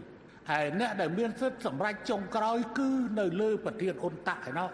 [0.51, 4.69] ហើយអ្នកដែលមានសិទ្ធិសម្រេចចុងក្រោយគឺនៅលើប្រធានអន្តៈឯណោះ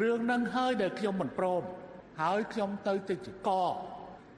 [0.00, 1.62] រឿងនឹងហើយដែលខ្ញុំមិនព្រម
[2.22, 3.50] ហើយខ្ញុំទៅទៅជាក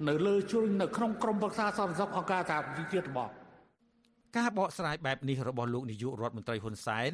[0.09, 3.31] នៅលើជួរនៅក្នុងក្រមប្រឹក្សាសន្តិសុខអង្គការសហប្រជាជាតិរបស់
[4.37, 7.13] ការបកស្រាយបែបនេះរបស់លោកនាយករដ្ឋមន្ត្រីហ៊ុនសែន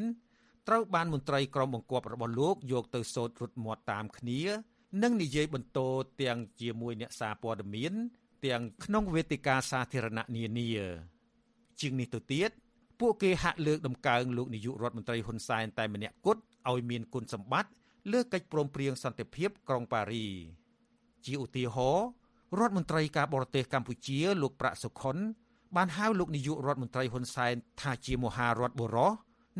[0.68, 4.40] ត្រូវបានមន្ត្រីក្រមបង្គាប់របស់លោកយកទៅសូត្ររត់មាត់តាមគ្នា
[5.02, 5.80] និងនិយាយបន្ត
[6.22, 7.92] ទាំងជាមួយអ្នកសារព័ត៌មាន
[8.44, 10.68] ទាំងក្នុងវេទិកាសាធារណៈនានា
[11.80, 12.50] ជាងនេះទៅទៀត
[13.00, 17.70] ពួកគេហាក់លើកដំកើងលោកនាយករដ្ឋមន្ត្រីហ៊ុនសែនតែម្នាក់គត់ឲ្យមានគុណសម្បត្តិ
[18.12, 20.26] លើកិច្ចព្រមព្រៀងសន្តិភាពក្រុងប៉ារី
[21.24, 22.06] ជាឧទាហរណ៍
[22.58, 25.16] រដ្ឋមន្ត្រីការបរទេសកម្ពុជា លោកប្រាក់សុខុន
[25.76, 29.12] បានហៅលោកនាយករដ្ឋមន្ត្រីហ៊ុនសែនថាជាមហារដ្ឋបុរស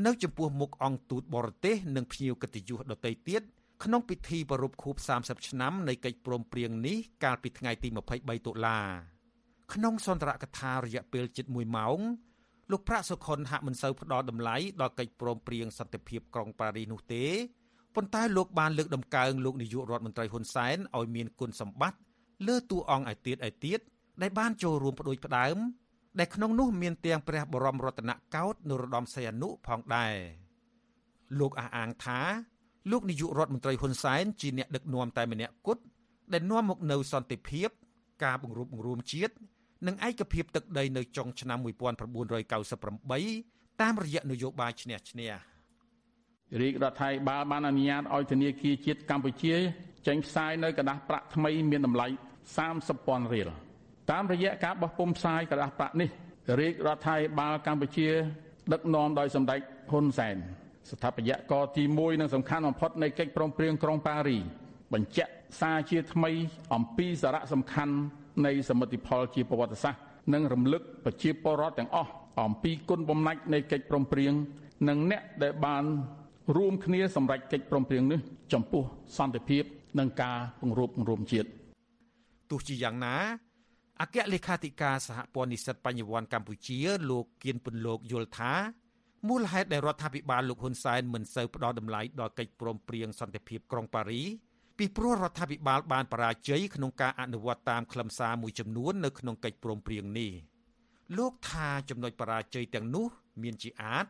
[0.07, 3.43] នៅចំពោះមុខអង្គទូតបរទេសនិងភ្ញៀវកិត្តិយសដទៃទៀត
[3.85, 8.79] ក្នុងពិធីប្រារព្ធខួប30ឆ្នាំនៃកិច្ចព្រមព្រៀងនេះកាលពីថ្ងៃទី23តុលា
[9.75, 11.99] ក្នុងសន្ទរកថារយៈពេលជិត1ម៉ោង
[12.71, 17.25] លោកប្រាក់សុខុនហាក់មិនសូវផ្ដល់តម្លៃដល់កិច្ចព្រមព្រៀងសន្តិភាពក្រុងប៉ារីសនោះទេ
[17.95, 21.99] ប៉ុន្តែលោកបានលើកដំកើងលោកនាយករដ្ឋមន្ត្រីហ៊ុនសែនឲ្យមានគុណសម្បត្តិ
[22.49, 23.81] លើតួអង្គឯទៀតឯទៀត
[24.23, 25.57] ដែលបានចូលរួមបដិផ្ដើម
[26.19, 30.15] ដែលក្នុងនោះមានទាំងព្រះបរមរតនកោដ្ឋនរោត្តមសីហនុផងដែរ
[31.39, 32.21] លោកអះអាងថា
[32.91, 35.83] លោកនាយករដ្ឋមន្ត្រីហ៊ុនសែនជាអ្នកដឹកនាំតែម្នាក់គត់
[36.33, 37.69] ដែលនាំមកនូវសន្តិភាព
[38.25, 39.35] ការបង្រួបបង្រួមជាតិ
[39.87, 45.31] និងឯកភាពទឹកដីនៅចុងឆ្នាំ1998តាមរយៈនយោបាយឈ្នះឈ្នះ
[46.61, 49.55] រាជរដ្ឋាភិបាលបានអនុញ្ញាតឲ្យធនាគារជាតិកម្ពុជា
[50.07, 52.07] ចេញផ្សាយនៅក្រដាស់ប្រាក់ថ្មីមានតម្លៃ
[52.71, 53.51] 30,000រៀល
[54.11, 56.09] តាមរយៈការបោះពុម្ពផ្សាយក្រដាស់ប្រាក់នេះ
[56.61, 58.09] រាជរដ្ឋាភិបាលកម្ពុជា
[58.73, 60.37] ដឹកនាំដោយសម្ដេចហ៊ុនសែន
[60.91, 64.39] ស្ថាបត្យករទី1និងសំខាន់បំផុតនៃកិច្ចព្រមព្រៀងក្រុងប៉ារី
[64.93, 66.31] បញ្ជាក់សារជាថ្មី
[66.75, 67.95] អំពីសារៈសំខាន់
[68.47, 70.01] នៃសមិទ្ធផលជាប្រវត្តិសាស្ត្រ
[70.35, 74.33] និងរំលឹកប្រជាពលរដ្ឋទាំងអស់អំពីគុណបំណាច់នៃកិច្ចព្រមព្រៀង
[74.89, 75.85] និងអ្នកដែលបាន
[76.57, 78.21] រួមគ្នាសម្រេចកិច្ចព្រមព្រៀងនេះ
[78.53, 78.83] ចំពោះ
[79.19, 79.63] សន្តិភាព
[79.99, 81.49] និងការពង្រឹងរួមជាតិ
[82.51, 83.17] ទោះជាយ៉ាងណា
[84.01, 86.79] អគ្គលេខាធិការសហព័ន្ធនិស្សិតបញ្ញវន្តកម្ពុជា
[87.11, 88.53] លោកគៀនពន្លកយល់ថា
[89.29, 94.23] មូលហេតុដែលរដ្ឋាភិបាលលោកហ៊ុនសែនមិនសូវផ្ដល់តម្លៃដល់កិច្ចព្រមព្រៀងសន្តិភាពក្រុងប៉ារី
[94.79, 100.31] ពីព្រោះរដ្ឋាភិបាលបានបរាជ័យក្នុងការអនុវត្តតាមខ្លឹមសារមួយចំនួននៅក្នុងកិច្ចព្រមព្រៀងនេះ
[101.19, 103.07] លោកថាចំណុចបរាជ័យទាំងនោះ
[103.43, 104.07] មានជាអាច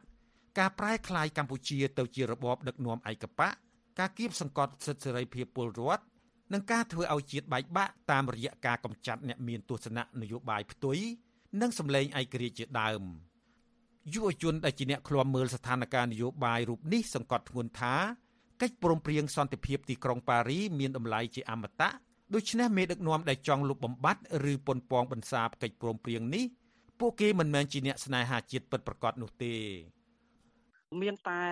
[0.58, 3.52] ការប្រែក្លាយកម្ពុជាទៅជារបបដឹកនាំឯកបក
[3.98, 6.04] ការគៀបសង្កត់សិទ្ធិសេរីភាពពលរដ្ឋ
[6.52, 10.98] និងការធ្វើឲ្យជាតិបែកបាក់តាមរយៈការកម្ចាត់អ្នកមានទស្សនៈនយោបាយផ្ទុយ
[11.60, 13.02] និងសម្លេងឯករាជ្យជាដើម
[14.14, 17.94] យុវជនដែលជាអ្នកឃ្លាំមើលស្ថានភាពនយោបាយរូបនេះសង្កត់ធ្ងន់ថា
[18.60, 21.90] កិច្ចព្រមព្រៀងសន្តិភាពទីក្រុងប៉ារីមានតម្លៃជាអមតៈ
[22.34, 26.44] ដូច្នេះមេដឹកនាំដែលចង់លុបបំបាត់ឬប៉ុនប៉ងបន្សាបកិច្ចព្រមព្រៀងនេះ
[27.00, 29.54] ពួកគេមិនមែនជាអ្នកស្នេហាជាតិពិតប្រាកដនោះទេ
[31.00, 31.42] មានតែ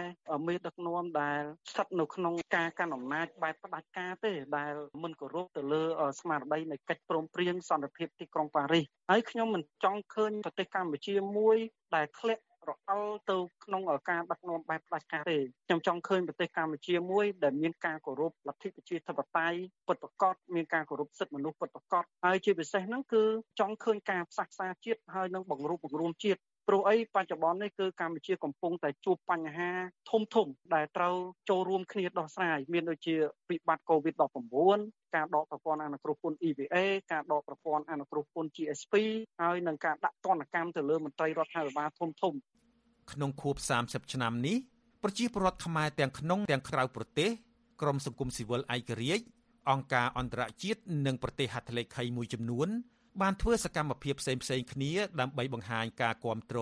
[0.46, 4.72] មេដឹកនាំដែលស្ថិតនៅក្នុងការកាន់អំណាចបែបផ្ដាច់ការទេដែល
[5.02, 5.82] មិនគោរពទៅលើ
[6.20, 11.56] ស្មារតីនៃកិច្ចព្រមព្រៀងសន្តិភាពទីក្រុងប៉ារីសហើយខ្ញុំមិនចង់ឃើញប្រទេសកម្ពុជាមួយ
[11.94, 23.22] ដែលធ្លាក់រអិលទៅក្នុងការដឹកនាំបែបផ្ដាច់ការទេខ្ញុំចង់ឃើញប្រទេសកម្ពុជាមួយដែលមានការគោរពលទ្ធិប្រជាធិបតេយ្យពិតប្រាកដមានការគោរពសិទ្ធិមនុស្សពិតប្រាកដហើយជាពិសេសហ្នឹងគឺ
[23.60, 26.40] ចង់ឃើញការផ្សះផ្សាជាតិហើយនឹងបង្រួបបង្រួមជាតិ
[26.72, 29.70] ព្រោះអីបច្ចុប្បន្ននេះគឺកម្ពុជាកំពុងតែជួបបញ្ហា
[30.10, 31.14] ធំធំដែលត្រូវ
[31.48, 33.14] ចូលរួមគ្នាដោះស្រាយមានដូចជា
[33.50, 36.76] វិបត្តិ COVID-19 ការដកប្រព័ន្ធអនុគ្រោះពន្ធ EVA
[37.12, 38.94] ការដកប្រព័ន្ធអនុគ្រោះពន្ធ GSP
[39.42, 42.34] ហើយនឹងការដាក់ទណ្ឌកម្មទៅលើមន្ត្រីរដ្ឋាភិបាលធំធំ
[43.12, 44.56] ក្នុងខួប30ឆ្នាំនេះ
[45.02, 47.30] ប្រជាពលរដ្ឋខ្មែរទាំងក្នុងទាំងក្រៅប្រទេស
[47.80, 49.24] ក្រមសង្គមស៊ីវិលឯករាជ្យ
[49.70, 52.68] អង្គការអន្តរជាតិនិងប្រទេសហត្ថលេខីមួយចំនួន
[53.20, 56.58] បានធ្វើសកម្មភាពផ្សេងផ្សេងគ្នាដើម្បីបង្ហាញការគាំទ្រ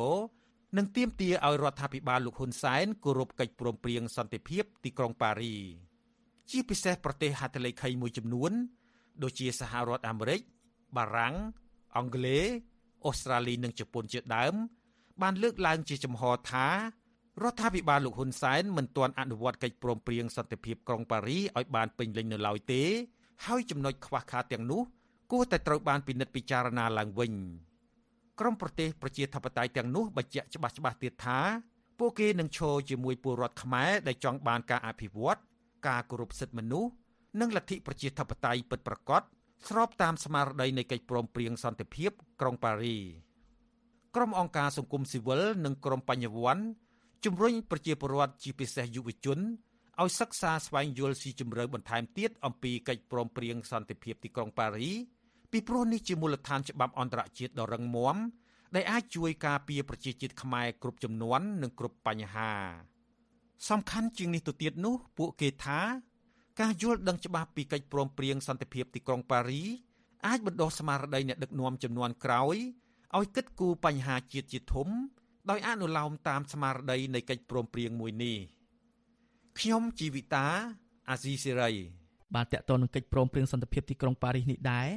[0.76, 5.56] និងទាមទារឲ្យរដ្ឋាភិបាលលោកហ៊ុនសែនគោរពកិច្ចព្រមព្រៀងសន្តិភាពទីក្រុងប៉ារី
[6.50, 8.52] ជាពិសេសប្រទេសហត្ថលេខីមួយចំនួន
[9.22, 10.40] ដូចជាសហរដ្ឋអាមេរិក
[10.96, 11.34] បារាំង
[11.96, 12.44] អង់គ្លេស
[13.06, 14.54] អូស្ត្រាលីនិងជប៉ុនជាដើម
[15.22, 16.66] បានលើកឡើងជាចំហថា
[17.42, 22.82] រដ្ឋាភិបាលលោកហ៊ុនសែនមិនទាន់អនុវត្តកិច្ចព្រមព្រៀងសន្តិភាពក្រុងប៉ារីឲ្យបានពេញលេញនៅឡើយទេ
[23.46, 24.82] ហើយចំណុចខ្វះខាតទាំងនោះ
[25.32, 27.32] គួរតែត្រូវបានពិនិត្យពិចារណាឡើងវិញ
[28.40, 31.38] ក្រមប្រទេសប្រជាធិបតេយ្យទាំងនោះបញ្ជាក់ច្បាស់ច្បាស់ទៀតថា
[31.98, 35.40] ពួកគេនឹងឈរជាមួយពលរដ្ឋខ្មែរដែលចង់បានការអភិវឌ្ឍ
[35.88, 36.90] ការគោរពសិទ្ធិមនុស្ស
[37.40, 39.22] និងលទ្ធិប្រជាធិបតេយ្យពិតប្រាកដ
[39.68, 42.10] ស្របតាមស្មារតីនៃកិច្ចព្រមព្រៀងសន្តិភាព
[42.40, 42.96] ក្រុងប៉ារី
[44.14, 46.64] ក្រុមអង្គការសង្គមស៊ីវិលនិងក្រុមបញ្ញវន្ត
[47.24, 49.38] ជំរុញប្រជាពលរដ្ឋជាពិសេសយុវជន
[50.02, 54.90] ឲ្យសិក្សាស្វែងយល់ស៊ីជម្រៅបន្ថែមទៀតអំពីកិច្ចព្រមព្រៀងសន្តិភាពទីក្រុងប៉ារី
[55.52, 58.16] ពីព្រោះនេះជាមូលដ្ឋានច្បាប់អន្តរជាតិដ៏រឹងមាំ
[58.74, 62.52] ដែលអាចជួយការពារប្រជាជាតិខ្មែរគ្រប់ចំនួននិងគ្រប់បញ្ហា
[63.68, 65.80] សំខាន់ជាងនេះទៅទៀតនោះពួកគេថា
[66.60, 69.62] ការយល់ដឹងច្បាស់ពីកិច្ចព្រមព្រៀងសន្តិភាពទីក្រុងប៉ារី
[70.26, 72.56] អាចបណ្ដុះស្មារតីអ្នកដឹកនាំចំនួនក្រោយ
[73.16, 74.88] ឲ្យគិតគូរបញ្ហាជាតិជាធំ
[75.50, 78.36] ដោយអនុលោមតាមស្មារតីនៃកិច្ចព្រមព្រៀងមួយនេះ
[79.58, 80.46] ខ្ញុំជីវិតា
[81.10, 81.70] អាស៊ីសេរី
[82.34, 84.88] បានតកតនឹងកិច្ចព្រមព្រៀងសន្តិភាពទីក្រុងប៉ារីសនេះដែរ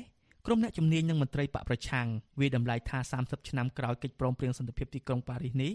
[0.45, 2.07] ក្រុមអ្នកជំនាញនិងមន្ត្រីបកប្រឆាំង
[2.39, 5.71] វាតម្លៃថា30ឆ្នាំក្រោយកិច្ចព្រមព្រៀងសន្តិភាពទីក្រុងប៉ារីសនេះ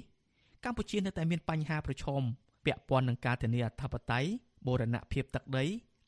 [0.64, 2.22] កម្ពុជានៅតែមានបញ្ហាប្រឈម
[2.64, 4.28] ពាក់ព័ន្ធនឹងការធានាអធិបតេយ្យ
[4.66, 5.64] បូរណភាពទឹកដី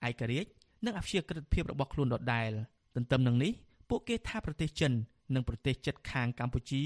[0.08, 0.50] ឯករាជ្យ
[0.84, 2.50] និងអព្យាក្រឹតភាពរបស់ខ្លួនដដែល
[2.96, 3.52] ទន្ទឹមនឹងនេះ
[3.90, 4.92] ពួកគេថាប្រទេសចិន
[5.34, 6.82] និងប្រទេសជិតខាងកម្ពុជា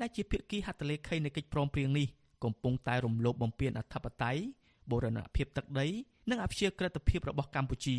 [0.00, 2.06] ដែលជាភាគីហត្ថលេខីនៃកិច្ចព្រមព្រៀងនេះ
[2.44, 4.42] កំពុងតែរំលោភបំពានអធិបតេយ្យ
[4.90, 5.86] បបូរណភាពទឹកដី
[6.30, 7.96] និងអភិជាក្រិតភាពរបស់កម្ពុជា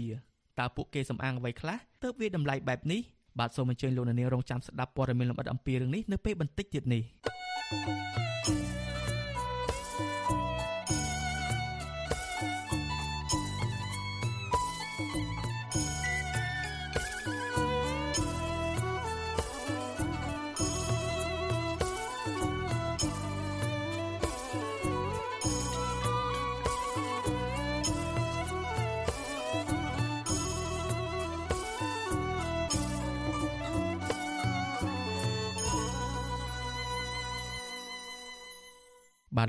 [0.59, 3.01] តើពួកគេសំអាងអ្វីខ្លះទើបវាតម្លៃបែបនេះ
[3.39, 7.03] បាទសូមអញ្ជើញលោកនាងរងចាំស្ដាប់ព័ត៌មានលម្អិតអំពីរឿងនេះនៅពេលបន្តិចទៀតនេះ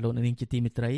[0.03, 0.93] លោកនាងជាទីមេត្រី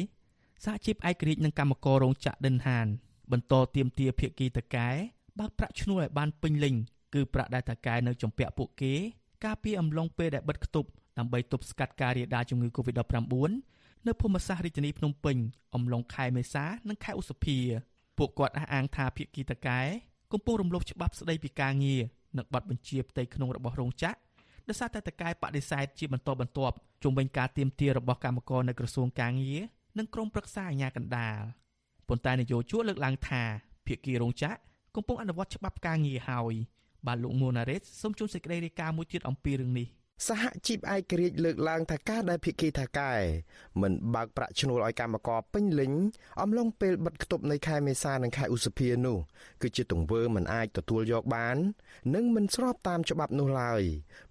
[0.63, 2.87] សហជីពឯករាជ្យនិងកម្មកររោងចក្រដិនហាន
[3.31, 4.89] បន្តទៀមទាភាគីតកែ
[5.39, 6.75] បើកប្រាក់ឈ្នួលឲ្យបានពេញលេញ
[7.13, 8.93] គឺប្រាក់ដែលតកែនៅចំពាក់ពួកគេ
[9.45, 13.51] ការពីអំឡុងពេលដែលបិទគប់ដើម្បីទប់ស្កាត់ការរាលដាលជំងឺ Covid-19
[14.07, 15.37] នៅភូមិសាស្ត្ររាជធានីភ្នំពេញ
[15.75, 17.57] អំឡុងខែមេសានិងខែឧសភា
[18.17, 19.79] ពួកគាត់អះអាងថាភាគីតកែ
[20.31, 22.01] កំពុងរំលោភច្បាប់ស្តីពីការងារ
[22.37, 24.17] និងប័ណ្ណបញ្ជាផ្ទៃក្នុងរបស់រោងចក្រ
[24.67, 29.59] ដោយសារតែតកែបដិសេធជាបន្តបន្ទាប់ជុំវិញការទៀមទារបស់កម្មករនៅក្រសួងកាងារ
[29.97, 31.39] និងក្រមប្រឹក្សាអាជ្ញាកណ្ដាល
[32.07, 33.43] ប៉ុន្តែនយោជកលើកឡើងថា
[33.87, 34.57] ភាគីរោងចក្រ
[34.95, 36.53] កំពុងអនុវត្តច្បាប់ការងារហើយ
[37.07, 39.87] បាទលោកមួណារ៉េតសូមជូនសេចក្តីរាយការណ៍មួយទៀតអំពីរឿងនេះ។
[40.23, 43.13] សហជីពឯករាជ្យលើកឡើងថាការដែលភិក្ខីថាកែ
[43.81, 45.91] មិនបើកប្រាក់ឈ្នួលឲ្យកម្មករពេញលេញ
[46.41, 49.17] អំឡុងពេលបិទគប់នៃខែមេសានិងខែឧសភានោះ
[49.61, 51.57] គឺជាទង្វើមិនអាចទទួលយកបាន
[52.15, 53.81] និងមិនស្របតាមច្បាប់នោះឡើយ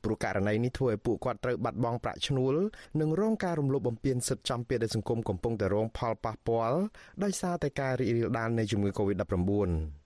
[0.03, 2.55] ព្រោះករណីនេះធ្វើឲ្យពួកគាត់ត្រូវបាត់បង់ប្រាក់ឈ្នួល
[3.01, 6.79] និងរងការរំលោភបំពានសិទ្ធិចំពាក្យដែលសង្គមកំពុងតែរងផលប៉ះពាល់
[7.25, 10.04] ដោយសារតែការរីករាលដាលនៃជំងឺ Covid-19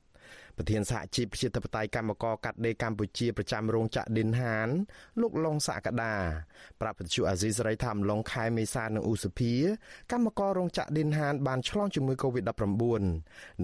[0.59, 4.68] ប្រធានសហជីពប្រជាធិបតេយ្យកម្មករកាត់ដេរកម្ពុជាប្រចាំរោងចក្រឌិនហាន
[5.21, 6.14] លោកឡុងសកដា
[6.81, 9.53] ប្រាប់វិទ្យុអាស៊ីសេរីថាអំឡុងខែមេសានិងឧសភា
[10.12, 13.03] កម្មកររោងចក្រឌិនហានបានឆ្លងជំងឺ Covid-19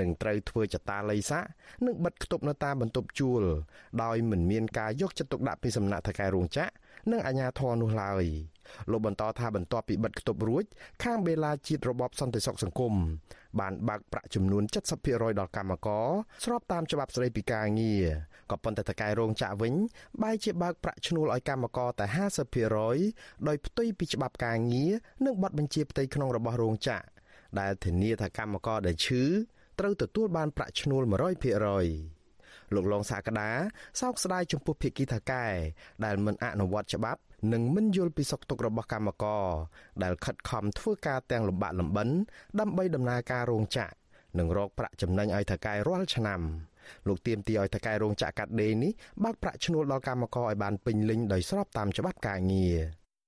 [0.00, 1.44] និងត្រូវធ្វើចតាល័យស័ក
[1.86, 3.42] និងបិទគប់នៅតាមបន្ទប់ជួល
[4.02, 8.24] ដោយមិនមានការយកចិត្តទុកដាក់ពីសំណាក់ថៅកែរោងចក្រ និងអាជ្ញាធរនោះឡើយ
[8.90, 10.64] លោកបន្តថាបន្ទាប់ពីបិទគប់រួច
[11.04, 12.94] ខាងបេឡាជាតិរបបសន្តិសុខសង្គម
[13.60, 14.62] បានបើកប្រាក់ចំនួន
[15.00, 16.08] 70%ដល់កម្មករ
[16.44, 18.06] ស្របតាមច្បាប់ស្តីពីការងារ
[18.50, 19.74] ក៏ប៉ុន្តែតកែរោងចក្រវិញ
[20.22, 22.06] បែរជាបើកប្រាក់ឈ្នួលឲ្យកម្មករតែ
[22.76, 24.92] 50%ដោយផ្ទុយពីច្បាប់ការងារ
[25.24, 27.04] និងប័ណ្ណបញ្ជាផ្ទៃក្នុងរបស់រោងចក្រ
[27.60, 29.22] ដែលធានាថាកម្មករដែលឈឺ
[29.78, 31.02] ត្រូវទទួលបានប្រាក់ឈ្នួល
[31.64, 32.13] 100%
[32.76, 33.50] លោកឡុងសាកដា
[34.00, 35.44] សោកស្ដាយចំពោះភៀកគីថាកែ
[36.04, 37.20] ដែលមិនអនុវត្តច្បាប់
[37.52, 39.44] និងមិនយល់ពីសុខទុក្ខរបស់កម្មករ
[40.02, 42.08] ដែលខិតខំធ្វើការទាំងលំបាកលំបិន
[42.60, 43.94] ដើម្បីដំណើរការរោងចក្រ
[44.38, 46.40] និងរកប្រាក់ចំណេញឲ្យថៅកែរាល់ឆ្នាំ
[47.06, 48.92] លោកទៀមទីឲ្យថៅកែរោងចក្រកាត់ដេរនេះ
[49.24, 52.76] បើកប្រាក់ឈ្នួលដល់កម្មករឲ្យបានពេញលេញដោយស្របតាមច្បាប់ការងារ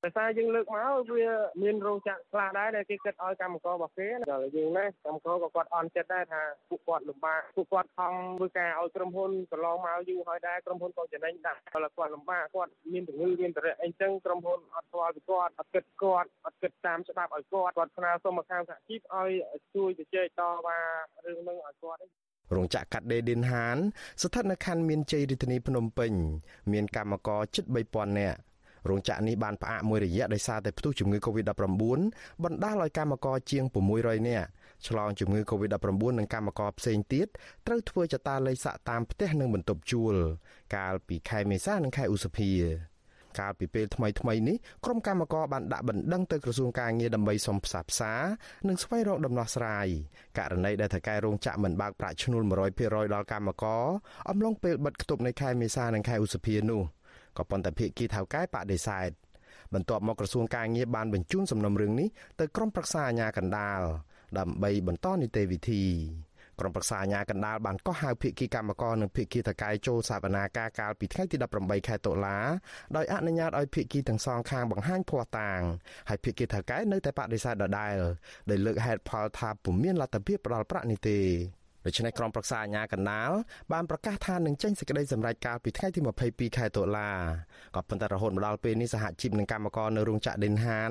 [0.04, 0.76] ដោយសារយើងលើកម
[1.08, 1.28] កវា
[1.62, 19.30] មានរោងចក្រខ្លះដែរដែលគេគិតឲ្យកម្មកររបស់គេដល់យើងណាកម្មករក៏គាត់អន់ចិត្តដែរថាពួកគាត់លំបាកពួកគាត់ខំធ្វើការឲ្យក្រុមហ៊ុនកន្លងមកយូរហើយដែរក្រុមហ៊ុនក៏ចំណេញដែរដល់គាត់លំបាកគាត់មានជំងឺមានតរៈអីចឹងក្រុមហ៊ុនអត់ស្គាល់ពីគាត់អត់គិតគាត់អត់គិតតាមច្បាប់ឲ្យគាត់គាត់ស្នើសុំមកខាងសហជីពឲ្យ
[19.74, 20.78] ជួយជជែកតវ៉ា
[21.26, 22.00] រឿងនឹងឲ្យគាត់
[22.54, 23.76] រោងចក្រកាត់ដេរឌិនហាន
[24.22, 26.12] ស្ថិតនៅខណ្ឌមានជ័យរាជធានីភ្នំពេញ
[26.72, 28.38] មានកម្មករជិត3000នាក់
[28.90, 31.72] រោងចក្រនេះបានផ្អាកមួយរយៈដោយសារតែផ្ទុះជំងឺ Covid-19
[32.44, 33.64] បណ្ដាលឲ្យកម្មករជាង
[33.96, 34.48] 600នាក់
[34.86, 37.26] ឆ្លងជំងឺ Covid-19 និងកម្មករផ្សេងទៀត
[37.66, 40.14] ត្រូវធ្វើចតាល័យសាក់តាមផ្ទះនិងបន្ទប់ជួល
[40.76, 42.52] កាលពីខែមេសានិងខែឧសភា
[43.40, 48.14] កាលពីពេលថ្មីថ្មីនេះក្រុមកម្មករបានដាក់បណ្ដឹងទៅក្រសួងការងារដើម្បីសុំផ្សះផ្សា
[48.68, 49.86] និងស្វែងរកដំណោះស្រាយ
[50.38, 52.42] ករណីដែលថៅកែរោងចក្រមិនបើកប្រាក់ឈ្នួល
[52.78, 53.84] 100%ដល់កម្មករ
[54.30, 56.82] អំឡុងពេលបិទគប់នៃខែមេសានិងខែឧសភានោះ
[57.38, 59.10] ក៏ប៉ុន្តែភាគីថៅកែបដិសេធ
[59.74, 62.08] បន្ទាប់មកក្រសួងការងារបានបញ្ជូនសំណុំរឿងនេះ
[62.40, 63.80] ទៅក្រមប្រឹក្សាអាជ្ញាកណ្ដាល
[64.38, 65.84] ដើម្បីបន្តនីតិវិធី
[66.60, 72.38] ក្រុមប្រឹក្សាអាជ្ញាកណ្ដាលបានកោះហៅភាគីកម្មករនិងភាគីតកែចូលសវនាការកាលពីថ្ងៃទី18ខែតុលា
[72.96, 75.60] ដោយអនុញ្ញាតឲ្យភាគីទាំងសងខាងបង្ហាញភ័ស្តុតាង
[76.08, 77.94] ហើយភាគីតកែនៅតែបដិសេធដដែល
[78.50, 81.18] ដោយលើកហេតុផលថាពុំមានលទ្ធភាពផ្ដល់ប្រាក់នេះទេ
[81.86, 83.30] ដូច្នេះក្រុមប្រឹក្សាអាជ្ញាកណ្ដាល
[83.72, 87.10] បានប្រកាសថានឹងចេញសេចក្តីសម្រេចកាលពីថ្ងៃទី22ខែតុលា
[87.74, 90.90] ក៏ប៉ុន្តែរហូតមកដល់ពេលនេះសហជីពនិងកម្មករនៅរោងចក្រដេនហាន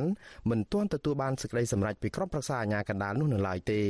[0.50, 3.82] មិនទាន់ទទួលបានសេចក្តីសម្រេចពីក្រុមប្រឹក្សាអាជ្ញាកណ្ដាលនោះនៅឡើយទេ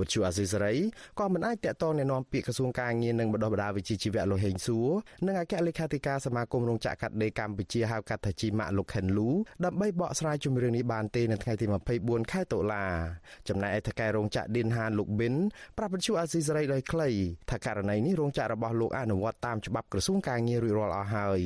[0.00, 0.74] វិទ្យុអាស៊ីសេរី
[1.18, 4.88] ក៏មិនអាចតាក់ទងណែនាំពាក្យក្រសួងការងារនិងបណ្ដុះបណ្ដាលវិជ្ជាជីវៈលោកហេងសួរ
[5.26, 9.28] និងអគ្គលេខាធិការសមាគមរោងចក្រកាត់ដេរកម្ពុជាហៅកាត់ថាជីម៉ាក់លោកខេនលូ
[9.64, 11.66] ដើម្បីបកស្រាយជំរឿងនេះបានទេនៅថ្ងៃទី
[11.98, 12.84] 24ខែតុលា
[13.48, 15.34] ចំណែកឯថៅកែរោងចក្រឌិនហានលោកប៊ិន
[15.78, 17.08] ប្រាប់វិទ្យុអាស៊ីសេរីដោយខ្លី
[17.50, 21.42] ថាករណីនេះរោងចក្ររបស់លោកអនុវត្តតាមច្បាប់ក្រសួងការងាររួចរាល់អស់ហើយ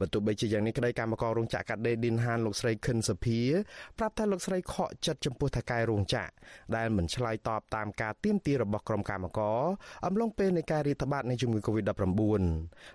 [0.00, 3.40] បើទោះបីជាយ៉ាងនេះក្តីកម្មកររោងចក្រកាត់ដេរឌីនហានលោកស្រីខិនសុភា
[3.98, 6.32] ប្រាប់ថាលោកស្រីខកចិត្តចំពោះថៅកែរោងចក្រ
[6.76, 9.62] ដែលមិនឆ្លើយតបតាមការទាមទាររបស់ក្រុមកម្មករ
[10.06, 12.42] អំឡុងពេលនៃការរាតត្បាតនៃជំងឺ Covid-19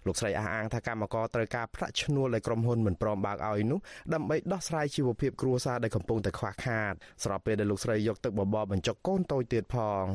[0.05, 3.79] លោកស្រីអះអាងថាកម្មករត្រូវការប្រាក់ឈ្នួលដែលក្រុមហ៊ុនមិនព្រមបើកឲ្យនោះ
[4.13, 10.05] ដើម្បីដោះស្រាយជីវភាពគ្រួសារដែលកំពុងតែខ្វះខាតស្របពេលដែលលោកស្រីយកទឹកបបរបញ្ចុកកូនតូចទៀតផង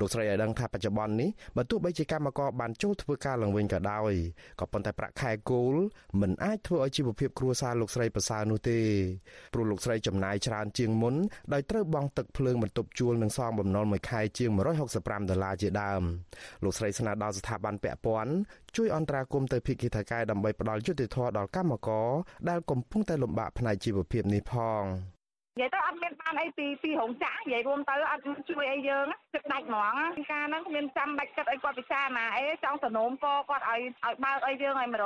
[0.00, 4.12] លោកស្រីឲ្យដឹងថាបច្ចុប្បន្ននេះបើទោះបីជាកម្មករបានចូលធ្វើការឡើងវិញក៏ដោយ
[4.60, 5.74] ក៏ប៉ុន្តែប្រាក់ខែគោល
[6.20, 8.78] មិនអាចធ្វើឲ្យជីវភាពគ្រួសារលោកស្រីប្រសើរនោះទេ
[9.54, 11.14] ព្រោះលោកស្រីចំណាយច្រើនជាងមុន
[11.52, 14.50] ដោយត្រូវបង់ទឹកភ្លើងបន្ទប់ជួលនិងសងបំណុលមួយខែជាង
[14.90, 16.02] 165ដុល្លារជាដើម
[16.64, 18.32] លោកស្រីស្នើដល់ស្ថាប័នពាក់ព័ន្ធ
[18.76, 22.08] ជួយអន្តរាគមន៍ទៅភាគីថៃកែដើម្បីផ្ដល់យុត្តិធម៌ដល់កម្មករ
[22.48, 25.17] ដែលកំពុងតែលំបាកផ្នែកជីវភាពនេះផង
[25.58, 29.94] និយាយទៅអត់មានបានអីពីពីរោងចក្រនិយាយរួមទៅអត់ជួយអីយើងទឹកដាច់ហ្មង
[30.30, 34.98] ការហ្នឹងគ្មានចាំបាច់គិតអីគាត់ពិចារណាអីចង់សនោមកគាត់ឲ្យឲ្យបើកអីយើងឲ្យ100%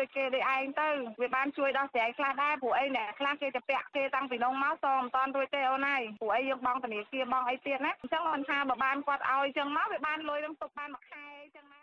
[0.00, 0.88] ដូចគេដូចឯងទៅ
[1.20, 11.79] វាបានជួយដោះស្រាយខ្លះដែរព្រោះអីអ្នកខ្លះគេទៅពាក់គេតាំងពីនងមកសងមិនតាន់រួចទេអូនហើយព្រោះអីយើងបងធនាគារបងអីទៀតណាអញ្ចឹងមិនថាបើបានគាត់ឲ្យអញ្ចឹងមកវាបានលុយនឹងទុកបានមួយខែអញ្ចឹងណា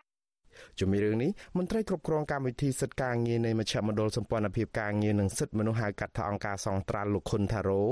[0.80, 7.84] ជំរាបរឿងនេះមន្ត្រីគ្រប់គ្រងកម្មវិធីសិទ្ធិការងារនៃមជ្ឈមណ្ឌលសម្ព័ន្ធភាពការងារនិងសិទ្ធិមនុស្សហៅកាត់ថាអង្គការសង្ត្រាល់លោកខុនថារ៉ូ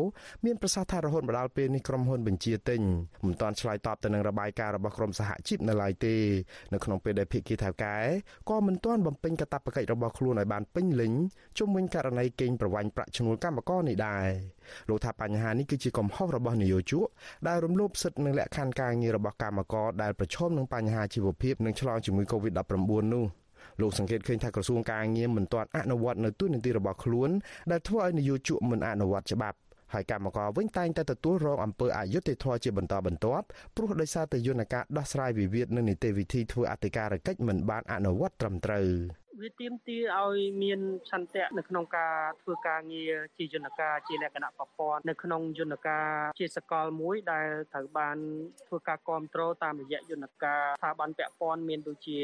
[0.46, 2.82] មានប្រសាសន៍ថារហូតមកដល់ពេលនេះក្រុមហ៊ុនបញ្ជាទិញ
[3.26, 6.16] មិនទាន់ឆ្លើយតបទៅនឹងរបាយការណ៍របស់ក្រមសហជីពនៅឡើយទេ
[6.74, 7.96] នៅក្នុងពេលដែលភាគីថៅកែ
[8.50, 11.14] ក៏មិនទាន់បំពេញកាតព្វកិច្ចរបស់ខ្លួនឲ្យបានពេញលេញ
[11.58, 14.55] ជុំវិញករណីកេងប្រវ័ញ្ចប្រាក់ឈ្នួលកម្មករនេះដែរ
[14.90, 17.08] លោកថាបញ្ហានេះគឺជាកំហុសរបស់នយោជក
[17.48, 23.26] ដែលរំលោភសិទ្ធិនិងលក្ខខណ្ឌការងាររបស់កម្មករដែលប្រឈមនឹងបញ្ហាជីវភាពនិងឆ្លងជំងឺ Covid-19 នោះ
[23.82, 27.30] លោកសង្កេតឃើញថាក្រសួងការងារមិនទាន់អនុវត្តនៅទូនីតិរបស់ខ្លួន
[27.72, 29.58] ដែលធ្វើឲ្យនយោជកមិនអនុវត្តច្បាប់
[29.94, 38.88] ហើយកម្មករវិញតែងតែទទួលរងអំពើអយុត្តិធម៌ជាបន្តបន្ទាប់ព្រោះដោយសារតែយន្តការដោះស្រាយវិវាទនិងនីតិវិធីធ្វើអធិការកិច្ចមិនបានអនុវត្តត្រឹមត្រូវ
[39.42, 46.08] វាទាមទារឲ្យមានឆន្ទៈនៅក្នុងការធ្វើការងារជាយន្តការជាលក្ខណៈប្រព័ន្ធនៅក្នុងយន្តការ
[46.40, 48.18] ជាសកលមួយដែលត្រូវបាន
[48.68, 52.18] ធ្វើការគ្រប់គ្រងតាមរយៈយន្តការស្ថាប័នពាក់ព័ន្ធមានដូចជា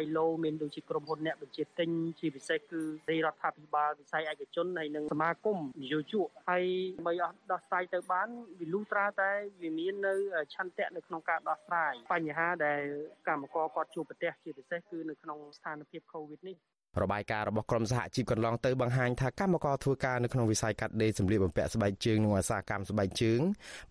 [0.00, 6.64] ILO មានដូចជាក្រុមហ៊ុនអ្នកបញ្ជាទិញជាពិសេសគឺរាជរដ្ឋាភិបាលវិស័យឯកជនហើយនិងសមាគមនយោជកហើយ
[7.06, 8.28] បីអស់ដោះស្រាយទៅបាន
[8.60, 9.30] វាលុះត្រាតែ
[9.62, 10.14] វាមាននៅ
[10.54, 12.82] ឆន្ទៈនៅក្នុងការដោះស្រាយបញ្ហាដែល
[13.28, 16.53] កម្មករគាត់ជួបប្រទះជាពិសេសគឺនៅក្នុងស្ថានភាព COVID នេះ
[17.02, 23.40] របាយការណ៍របស់ក្រមសហជីពកន្លងទៅបង្ហាញថាកម្មករធ្វើការនៅក្នុងវិស័យកាត់ដេរសម្លៀកបំពាក់ស្បែកជើងនិងឧស្សាហកម្មស្បែកជើង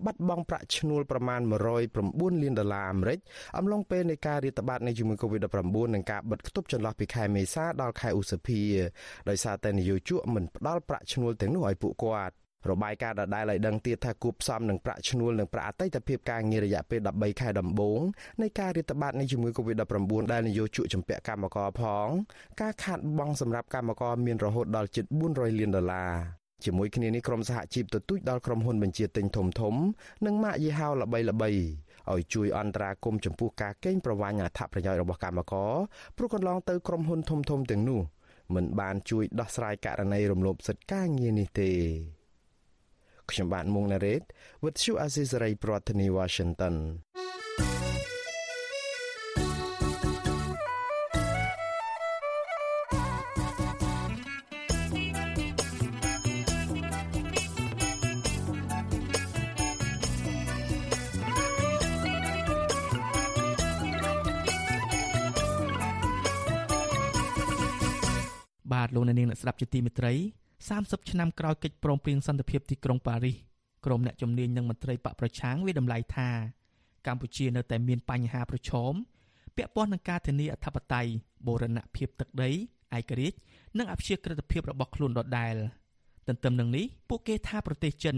[0.06, 1.42] បាត់បង់ប្រាក់ឈ្នួលប្រមាណ
[1.92, 3.20] 109លានដុល្លារអាមេរិក
[3.58, 8.62] អំឡុងពេលនៃការរាតត្បាតនៃជំងឺ Covid-19 និងការបិទគប់ចន្លោះពីខែមេសាដល់ខែឧសភា
[9.30, 12.36] ដោយសារតែនយោជកមិនផ្ដល់ប្រាក់ឈ្នួលទាំងនោះឲ្យពួកគាត់
[12.72, 18.00] របាយការណ៍ដដែលឲ្យដឹងទៀតថាគូផ្សំនឹងប្រាក់ឈ្នួលនិងប្រាក់អតីតភាពការងាររយៈពេល13ខែដំបូង
[18.42, 22.08] នៃការរាតត្បាតនៃជំងឺ Covid-19 ដែលនយោជកចម្ពាក់កម្មករផង
[22.62, 26.14] ការខាតបង់សម្រាប់កម្មករមានរហូតដល់ជិត400លានដុល្លារ
[26.66, 29.76] ជាមួយគ្នានេះក្រុមសហជីពទទូចដល់ក្រុមហ៊ុនបញ្ជាទិញធំធំ
[30.26, 31.50] និងម៉ាកយីហោល្បីល្បី
[32.12, 35.74] ឲ្យជួយអន្តរាគមន៍ចំពោះការកេងប្រវ័ញ្ចអត្ថប្រយោជន៍របស់កម្មករ
[36.18, 38.02] ព្រោះកន្លងទៅក្រុមហ៊ុនធំធំទាំងនោះ
[38.56, 41.72] មិនបានជួយដោះស្រាយករណីរំលោភសិទ្ធិការងារនេះទេ
[43.34, 44.24] ខ្ញុំបាទមុងណារ៉េត
[44.64, 46.76] With you Azizari ប្រធានាទី Washington
[68.74, 70.14] បាទលោកអ្នកនាងអ្នកស្ដាប់ជាទីមេត្រី
[70.72, 73.36] 30ឆ្នាំក្រោយកិច្ចព្រមព្រៀងសន្តិភាពទីក្រុងប៉ារីស
[73.86, 76.30] ក្រុមអ្នកជំនាញនិងមន្ត្រីបកប្រឆាំងវាតម្លៃថា
[77.08, 78.94] កម្ពុជានៅតែមានបញ្ហាប្រឈម
[79.56, 81.12] ពាក់ព័ន្ធនឹងការធានាអធិបតេយ្យ
[81.48, 82.50] បូរណភាពទឹកដី
[82.98, 83.38] ឯករាជ្យ
[83.78, 85.56] និងអព្យាក្រឹតភាពរបស់ខ្លួនដដែល
[86.28, 88.16] ទន្ទឹមនឹងនេះពួកគេថាប្រទេសចិន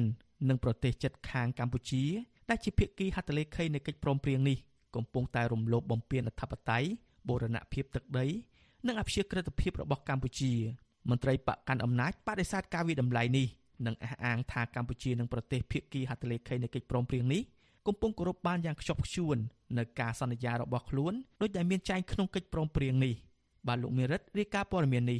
[0.50, 2.04] និងប្រទេសជិតខាងកម្ពុជា
[2.50, 4.58] ដែលជាភាគីហត្ថលេខីនៃកិច្ចព្រមព្រៀងនេះ
[4.96, 6.88] កំពុងតែរំលោភបំពានអធិបតេយ្យ
[7.28, 8.26] បូរណភាពទឹកដី
[8.88, 10.54] និងអព្យាក្រឹតភាពរបស់កម្ពុជា
[11.10, 13.48] មន្ត្រីបកកាន់អំណាចបដិសេធការវិតម្លៃនេះ
[13.86, 17.42] និងអះអាងថាកម្ពុជានិងប្រទេសភាគីហត្ថលេខីនៃកិច្ចព្រមព្រៀងនេះ
[17.88, 19.38] កំពុងគោរពបានយ៉ាងខ្ជាប់ខ្ជួន
[19.78, 23.14] នៅការសន្យារបស់ខ្លួនដោយដែលមានចែងក្នុងកិច្ចព្រមព្រៀងនេះ
[23.68, 25.20] បាទលោកមេរិតរាយការណ៍ព័ត៌មាននេះ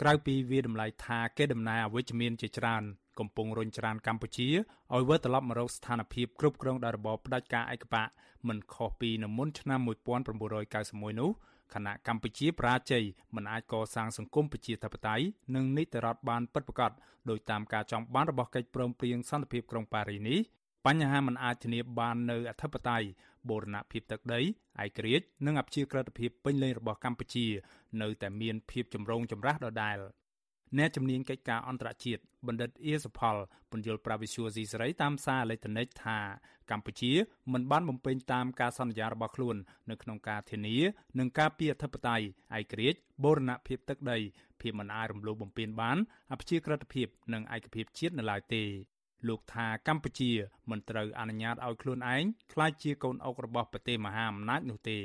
[0.00, 2.82] ក្រៅពីវាតម្លៃថាគេដំណើរអវិជ្ជមានជាច្រើន
[3.18, 4.48] កំពុងរុញច្រានកម្ពុជា
[4.94, 8.08] ឲ្យវិលត្រឡប់មករកស្ថានភាពគ្រប់គ្រងដោយរបបផ្ដាច់ការឯកបក
[8.48, 9.80] មិនខុសពីនៅមុនឆ្នាំ
[10.48, 11.30] 1991នោះ
[11.74, 13.04] ខណៈកម្ពុជាប្រាជ័យ
[13.34, 16.92] មិនអាចកសាងសង្គមប្រជាធិបតេយ្យនិងនីតិរដ្ឋបានពិតប្រាកដ
[17.30, 20.38] ដោយតាមការចង់បានរបស់កិច្ចព្រមព្រៀងសន្តិភាពក្រុងប៉ារីនេះ
[20.86, 23.06] បញ្ហាមិនអាចធានាបាននៅអធិបតេយ្យ
[23.48, 27.46] បូរណភាពទឹកដីឯករាជ្យនិងអព្យាក្រឹតភាពពេញលេញរបស់កម្ពុជា
[28.02, 29.98] នៅតែមានភាពចម្រូងចម្រាសដដែល
[30.78, 33.36] អ្នកជំនាញកិច្ចការអន្តរជាតិបណ្ឌិតអៀសផល
[33.70, 36.18] ពន្យល់ប្រាវិសុយស៊ីសេរីតាមសារអេឡិចត្រូនិកថា
[36.70, 37.12] កម្ពុជា
[37.52, 39.56] មិនបានបំពេញតាមការសន្យារបស់ខ្លួន
[39.90, 40.76] នៅក្នុងការធានា
[41.18, 42.26] និងការពារអធិបតេយ្យ
[42.58, 44.18] ឯករាជ្យបូរណភាពទឹកដី
[44.60, 45.98] ភាពមិនអាចរំលោភបំពានបាន
[46.32, 48.62] អព្យាក្រឹតភាពនិងឯកភាពជាតិនៅឡើយទេ
[49.28, 50.30] លោកថាកម្ពុជា
[50.70, 54.98] មិនត្រូវអនុញ្ញាតឲ្យខ្លួនឯងក្លាយជាកូនអុករបស់ប្រទេសមហាអំណាចនោះទេ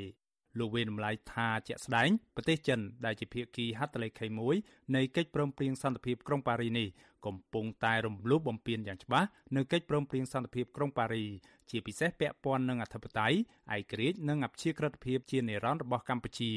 [0.58, 4.26] លោកវេនម្លាយថាជាក់ស្ដែងប្រទេសចិនដែលជាភាគីហត្ថលេខី
[4.60, 6.88] 1នៃកិច្ចព្រមព្រៀងសន្តិភាពក្រុងប៉ារីនេះ
[7.26, 11.24] កំពុងតែរំលោភបំពានយ៉ាងច្បាស់នៅកិច្ចព្រមព្រៀងសន្តិភាពក្រុងប៉ារី
[11.70, 13.38] ជាពិសេសពាក់ព័ន្ធនឹងអធិបតេយ្យ
[13.76, 16.52] ឯករាជ្យនិងអព្យាក្រឹតភាពជានិរន្តរ៍របស់កម្ពុជា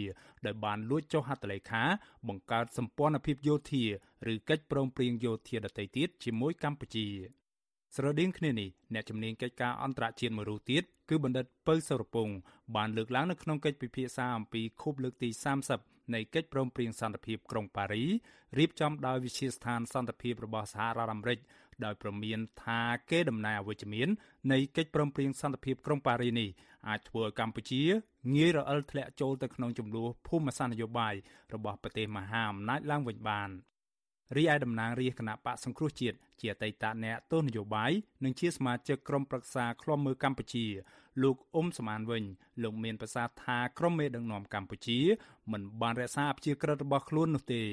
[0.46, 1.84] ដោយបានលួចចុះហត្ថលេខា
[2.28, 3.84] បង្កើតសម្ព័ន្ធភាពយោធា
[4.32, 7.08] ឬកិច្ចព្រមព្រៀងយោធាដទៃទៀតជាមួយកម្ពុជា
[7.96, 12.30] ស្រដៀងគ្នានេះអ្នកជំនាញកិច្ចការអន្តរជាតិមួយរូបទៀត គឺបណ្ឌិតពៅសុរពង
[12.76, 15.30] បានលើកឡើងនៅក្នុងកិច្ចពិភាក្សាអំពីខួបលើកទី
[15.72, 18.04] 30នៃកិច្ចព្រមព្រៀងសន្តិភាពក្រុងប៉ារី
[18.58, 21.40] រៀបចំដោយវិជាស្ថានសន្តិភាពរបស់សហរដ្ឋអាមេរិក
[21.86, 24.08] ដោយប្រមានថាគេដំណើរអវិជ្ជមាន
[24.52, 26.50] នៃកិច្ចព្រមព្រៀងសន្តិភាពក្រុងប៉ារីនេះ
[26.88, 27.84] អាចធ្វើឲ្យកម្ពុជា
[28.36, 31.14] ងាយរអិលធ្លាក់ចូលទៅក្នុងចំនួនភូមិសាស្ត្រនយោបាយ
[31.54, 33.50] របស់ប្រទេសមហាអំណាចឡើងវិញបាន។
[34.36, 37.92] រីឯតំណាងរាជគណៈបកសង្គ្រោះជាតិជាអតីតអ្នកទស្សនយោបាយ
[38.24, 40.66] និងជាសមាជិកក្រុមប្រឹក្សាឃ្លាំមើលកម្ពុជា
[41.24, 42.24] លោកអ៊ុំសមានវិញ
[42.64, 45.00] លោកមានប្រសាសន៍ថាក្រុមមេដឹកនាំកម្ពុជា
[45.52, 47.64] មិនបានរក្សាអព្យាក្រឹតរបស់ខ្លួននោះទេ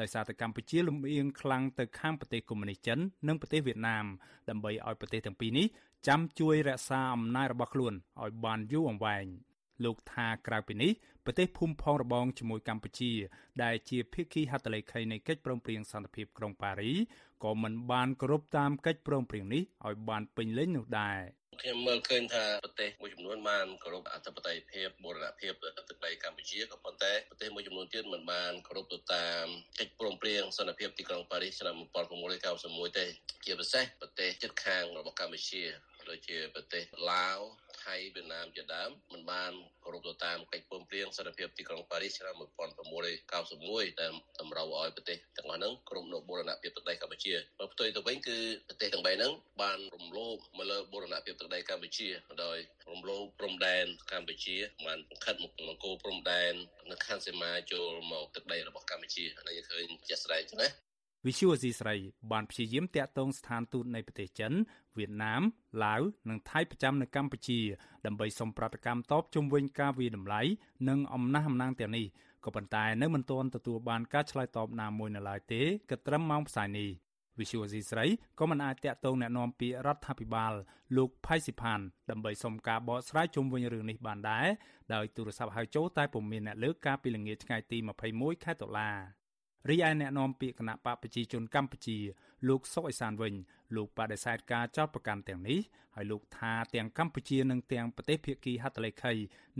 [0.00, 2.98] ដោយសារតែកម្ពុជាលំអៀងខ្លាំងទៅខាងប្រទេសកុម្មុយនីសចិន
[3.28, 4.04] និងប្រទេសវៀតណាម
[4.48, 5.66] ដើម្បីឲ្យប្រទេសទាំងពីរនេះ
[6.08, 9.26] ចាំជួយរក្សាអំណាចរបស់ខ្លួនឲ្យបានយូរអង្វែង។
[9.84, 10.92] លោកថាក្រៅពីនេះ
[11.24, 13.12] ប្រទេសភូមិផងរបងជាមួយកម្ពុជា
[13.62, 16.92] ដែលជាភាគីហត្ថលេខីនៃកិច្ចព្រមព្រៀងសន្តិភាពក្រុងប៉ារី
[17.44, 21.20] ក៏មិនបានគោរពតាមកិច្ចព្រមព្រៀងនេះឲ្យបានពេញលេញនោះដែរ
[21.62, 29.46] ខ្ញុំមើលឃើញថាប្រទេសមួយចំនួនបានគោរពអធិបតេយ្យភាពបូរណភាពទឹកដីកម្ពុជាក៏ប៉ុន្តែប្រទេសមួយចំនួនទៀតមិនបានគោរពទៅតាម
[29.78, 31.74] កិច្ចព្រមព្រៀងសន្តិភាពទីក្រុងប៉ារីសឆ្នាំ
[32.36, 33.06] 1991ទេ
[33.44, 35.62] ជាពិសេសប្រទេសជិតខាងរបស់កម្ពុជា
[36.12, 37.38] ដូចជាប្រទេសឡាវ
[37.84, 39.52] ថៃវៀតណាមជាដើមមិនបាន
[39.84, 48.38] គោរពទៅតាមកិច្ចព្រមព្រៀងសន្តិភាពទីក្រុងប៉ារីសឆ្នាំ1991ដែលតម្រូវឲ្យប្រទេសទាំងអស់ហ្នឹងគ្រប់នៅបូរណភាពទឹកដីកម្ពុជាបើផ្ទុយទៅវិញគឺ
[48.68, 49.32] ប្រទេសទាំង3ហ្នឹង
[49.62, 52.08] បានរំលោភមកលើបូរណភាពទឹកដីកម្ពុជា
[52.44, 52.58] ដោយ
[52.90, 54.56] រំលោភព្រំដែនកម្ពុជា
[54.86, 56.52] បានខិតមកនគរព្រំដែន
[56.90, 60.91] នៅខណ្ឌសីមាចូលមកទឹកដីរបស់កម្ពុជានេះឃើញជាក់ស្ដែងចឹងណា
[61.25, 61.95] វិសុវអសីស្រី
[62.31, 64.53] បានព្យាយាមតាក់ទងស្ថានទូតនៃប្រទេសចិន
[64.97, 65.41] វៀតណាម
[65.83, 67.59] ឡាវនិងថៃប្រចាំនៅកម្ពុជា
[68.05, 70.41] ដើម្បីសុំប្រតិកម្មតបជុំវិញការវាយតម្លៃ
[70.89, 72.05] និងអំណះអំណាងទាំងនេះ
[72.45, 76.89] ក៏ប៉ុន្តែនៅមិនទាន់ទទួលបានការឆ្លើយតបណាមួយនៅឡើយទេគិតត្រឹមម៉ោងផ្សាយនេះ
[77.39, 78.05] វិសុវអសីស្រី
[78.39, 80.53] ក៏មិនអាចតាក់ទងแนะនាំពាក្យរដ្ឋាភិបាល
[80.97, 84.47] លោកផៃស៊ីផានដើម្បីសុំការបកស្រាយជុំវិញរឿងនេះបានដែរ
[84.93, 87.77] ដោយទូរស័ព្ទហៅចូលតែពុំមានអ្នកលើកកាលពីល្ងាចថ្ងៃទី
[88.11, 88.89] 21ខែតុលា
[89.68, 91.98] រីឯអ្នកនាំពាក្យគណៈបកប្រជាជនកម្ពុជា
[92.48, 93.34] លោកសុកអេសានវិញ
[93.76, 95.60] លោកបដិសេធការចោទប្រកាន់ទាំងនេះ
[95.94, 99.12] ហើយលោកថាទាំងកម្ពុជានិងទាំងប្រទេសភាគីហត្ថលេខី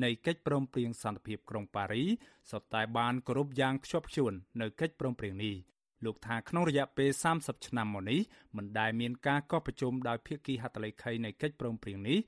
[0.05, 2.05] នៃកិច្ចព្រមព្រៀងសន្តិភាពក្រុងប៉ារី
[2.51, 5.57] សុទ្ធតែបានគោរពយ៉ាងខ្ជាប់ខ្ជួននៅកិច្ចព្រមព្រៀងនេះ
[6.05, 8.21] លោកថាក្នុងរយៈពេល30ឆ្នាំមកនេះ
[8.57, 12.19] មិនដែលមានការកោះប្រជុំដោយភាគីហត្ថលេខីនៃកិច្ចព្រមព្រៀងនេះ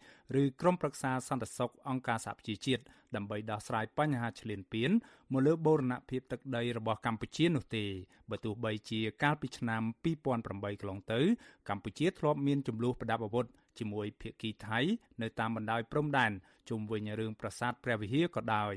[0.41, 2.83] ឬក្រុមប្រឹក្សាសន្តិសុខអង្គការសហប្រជាជាតិ
[3.17, 4.91] ដើម្បីដោះស្រាយបញ្ហាឈ្លានពាន
[5.33, 7.85] មកលើបូរណភាពទឹកដីរបស់កម្ពុជានោះទេ
[8.31, 11.21] បើទោះបីជាកាលពីឆ្នាំ2008កន្លងទៅ
[11.69, 13.47] កម្ពុជាធ្លាប់មានចំនួនប្រដាប់អាវុធ
[13.79, 14.79] ជាមួយភាគីថៃ
[15.23, 16.33] នៅតាមបណ្ដោយព្រំដែន
[16.69, 18.75] ជុំវិញរឿងប្រាសាទព្រះវិហារក៏ដោយ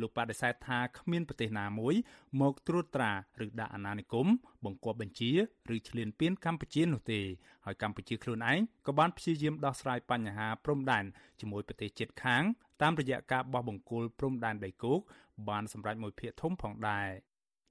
[0.00, 1.94] លោកបដិសេធថាគ្មានប្រទេសណាមួយ
[2.40, 3.12] មកត្រួតត្រា
[3.44, 4.26] ឬដាក់អាណានិគម
[4.64, 5.30] បង្គាប់បញ្ជា
[5.74, 7.20] ឬឈ្លានពានកម្ពុជានោះទេ
[7.64, 11.04] ហើយកម្ពុជាខ្លួនឯងក៏បានព្យាយាមដោះស្រាយបញ្ហាព្រំដែន
[11.40, 12.42] ជាមួយប្រទេសជិតខាង
[12.82, 15.00] តាមរយៈការបោះបង្គោលព្រំដែនដីគោក
[15.48, 17.08] បានសម្រេចមួយភាគធំផងដែរ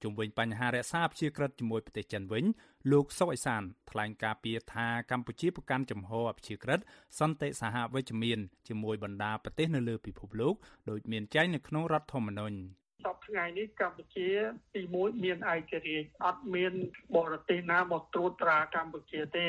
[0.02, 2.44] ជុំវិញបញ្ហារក្សាអព្យាក្រឹតជាមួយប្រទេសចិនវិញ
[2.92, 6.80] លោកសុកអេសានថ្លែងការពីថាកម្ពុជាប្រកាន់ចំហអព្យាក្រឹត
[7.18, 8.38] សន្តិសហវិជ្ជមាន
[8.68, 10.54] ជាមួយបណ្ដាប្រទេសនៅលើពិភពលោក
[10.90, 12.56] ដោយមានចែងនៅក្នុងរដ្ឋធម្មនុញ្ញ
[13.04, 14.28] សពថ្ងៃនេះកម្ពុជា
[14.74, 16.72] ទី1មានឯករាជ្យអត់មាន
[17.16, 19.46] បរទេសណាមកត្រួតត្រាកម្ពុជាទេ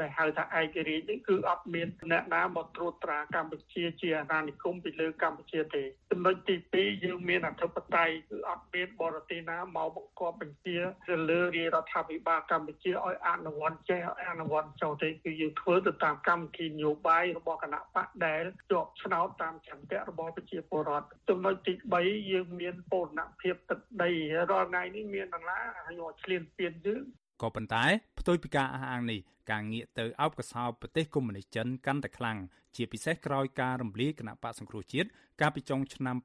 [0.00, 10.78] ដែលហៅថាឯករាជ្យនេះគឺអត់មានអ្នកណាមកត្រួតត្រាកម្ពុជាជាអាណានិគមពីលើកម្ពុជាទេចំណុចទី2យើងមានអធិបតេយ្យគឺអត់មានបរទេសណាមកបង្គាប់បញ្ជា
[11.08, 21.72] ទៅលើរាជរដ្ឋាភិបាលកម្ពុជាឲ្យអនុវត្តចេះឲ្យអនុវត្តចូលទេគឺយើងធ្វើទៅតាមកម្មវិធីនយោបាយរបស់គណៈបកដែលជាប់ឆ្នោតតាមចន្ទៈរបស់ប្រជាពលរដ្ឋចំណុចទី
[22.02, 24.10] 3យើងមានពរណភាពទឹកដី
[24.50, 27.04] រាល់ថ្ងៃនេះមានដុល្លារឲ្យឆ្លៀនពៀនយើង
[27.42, 27.84] ក៏ប៉ុន្តែ
[28.20, 29.20] ផ្ទុយពីការអះអាងនេះ
[29.50, 32.38] ការងាកទៅអោបកសោបប្រទេសកុម្មុយនីសចិនកាន់តែខ្លាំង
[32.76, 35.08] ជាពិសេសក្រោយការរំលាយគណៈបកសង្គ្រោះជាតិ
[35.40, 36.16] កាលពីចុងឆ្នាំ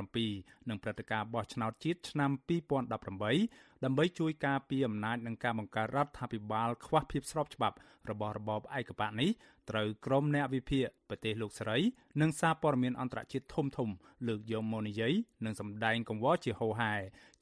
[0.00, 2.30] 2017និងព្រឹត្តិការណ៍បោះឆ្នោតជាតិឆ្នាំ
[2.88, 7.76] 2018ដើម្បីជួយការពារអំណាចនិងការបង្កើតរដ្ឋាភិបាលខ្វះភាពស្របច្បាប់
[8.10, 9.30] របស់របបឯកបកនេះ
[9.70, 11.78] ត្រូវក្រុមអ្នកវិភាគប្រទេសលោកសេរី
[12.20, 13.88] និងសារព័ត៌មានអន្តរជាតិធំធំ
[14.28, 15.12] លើកយកមកនិយាយ
[15.44, 16.94] និងសម្ដែងកង្វល់ជាហូរហែ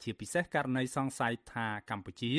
[0.03, 2.33] ជាពិសេសករណីសង្ស័យថាកម្ពុជា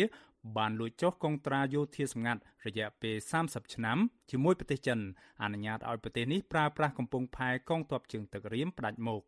[0.57, 3.99] បានលួចចុះកុងត្រាយោធាសម្ងាត់រយៈពេល30ឆ្នាំ
[4.31, 4.99] ជាមួយប្រទេសចិន
[5.43, 9.23] អនុញ្ញាតឲ្យប្រទេសនេះប្រើប្រាស់កំពង់ផែកងទ័ពជើងទឹករៀមផ្ដាច់មុខ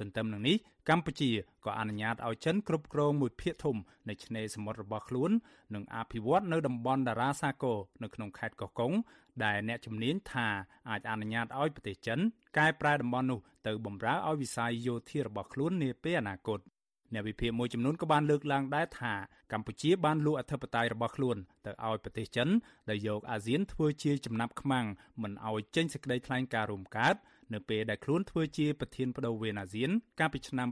[0.00, 0.56] ទន្ទឹមនឹងនេះ
[0.88, 1.30] កម្ពុជា
[1.64, 3.76] ក៏អនុញ្ញាតឲ្យចិនគ្រប់គ្រងមួយភាគធំ
[4.08, 5.30] នៃឆ្នេរសមុទ្ររបស់ខ្លួន
[5.74, 8.92] និងអភិវឌ្ឍនៅតំបន់តារាសាគរនៅក្នុងខេត្តកោះកុង
[9.44, 10.48] ដែលអ្នកជំនាញថា
[10.90, 12.18] អាចអនុញ្ញាតឲ្យប្រទេសចិន
[12.58, 16.60] កែប្រែតំបន់នោះទៅបម្រើឲ្យវិស័យយោធារបស់ខ្លួននាពេលអនាគត
[17.12, 19.12] អ្នកវិភាគមួយចំនួនក៏បានលើកឡើងដែរថា
[19.52, 21.36] កម្ពុជាបានលួចអធិបតេយ្យរបស់ខ្លួន
[21.66, 22.48] ទៅឲ្យប្រទេសចិន
[22.88, 24.86] ដែលយកអាស៊ានធ្វើជាចំណាប់ខ្មាំង
[25.22, 27.16] មិនឲ្យចេញសេចក្តីថ្លែងការណ៍រួមកើត
[27.54, 29.90] នៅពេលដែលខ្លួនធ្វើជាប្រធានបដូវវេនអាស៊ាន
[30.20, 30.68] កាលពីឆ្នាំ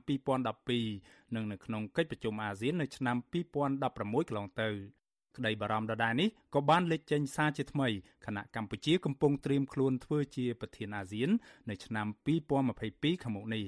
[0.66, 4.68] 2012និងនៅក្នុងកិច្ចប្រជុំអាស៊ាននៅឆ្នាំ2016កន្លងទៅ
[5.36, 7.88] ក្តីបារម្ភដដែលនេះក៏បានលេចចេញសារជាថ្មី
[8.26, 11.30] ខណៈកម្ពុជាកំពុងត្រៀមខ្លួនធ្វើជាប្រធានអាស៊ាន
[11.70, 12.06] នៅឆ្នាំ
[12.74, 13.64] 2022ខាងមុខនេះ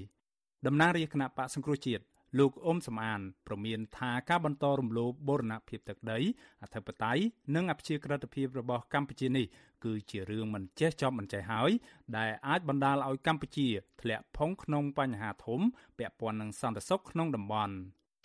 [0.67, 2.05] តំណាងរាជគណៈបកសង្គ្រោះជាតិ
[2.39, 6.19] លោកអ៊ុំសំអានប្រមានថាការបន្តរំលោភបូរណភាពទឹកដី
[6.63, 7.23] អធិបតេយ្យ
[7.55, 9.47] និងអព្យាក្រឹតភាពរបស់កម្ពុជានេះ
[9.85, 11.71] គឺជារឿងមិនចេះចប់មិនចេះហើយ
[12.17, 13.69] ដែលអាចបណ្ដាលឲ្យកម្ពុជា
[14.01, 15.61] ធ្លាក់ផុងក្នុងបញ្ហាធំ
[15.99, 17.75] ពាក់ព័ន្ធនឹងសន្តិសុខក្នុងតំបន់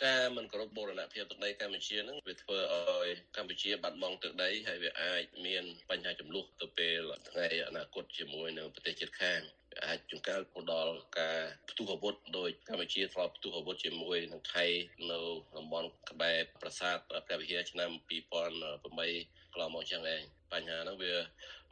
[0.05, 9.41] ការមិនគោរពបូរណភាពទឹកដីកម្ពុជានឹងវាធ្វើឲ្យកម្ពុជាបាត់បង់ទឹកដីហើយវាអាចមានបញ្ហាចំនួនទៅពេលថ្ងៃអនាគតជាមួយនឹងប្រទេសជិតខាង
[9.85, 14.65] អាចចង្កេះទៅដល់ការផ្ទុះអាវុធដោយកម្ពុជាធ្លាប់ផ្ទុះអាវុធជាមួយនឹងថៃ
[15.11, 15.19] នៅ
[15.57, 20.23] តំបន់ក្បែរប្រាសាទព្រះវិហារឆ្នាំ2008កន្លងមកចឹងឯង
[20.53, 21.13] បញ្ហាហ្នឹងវា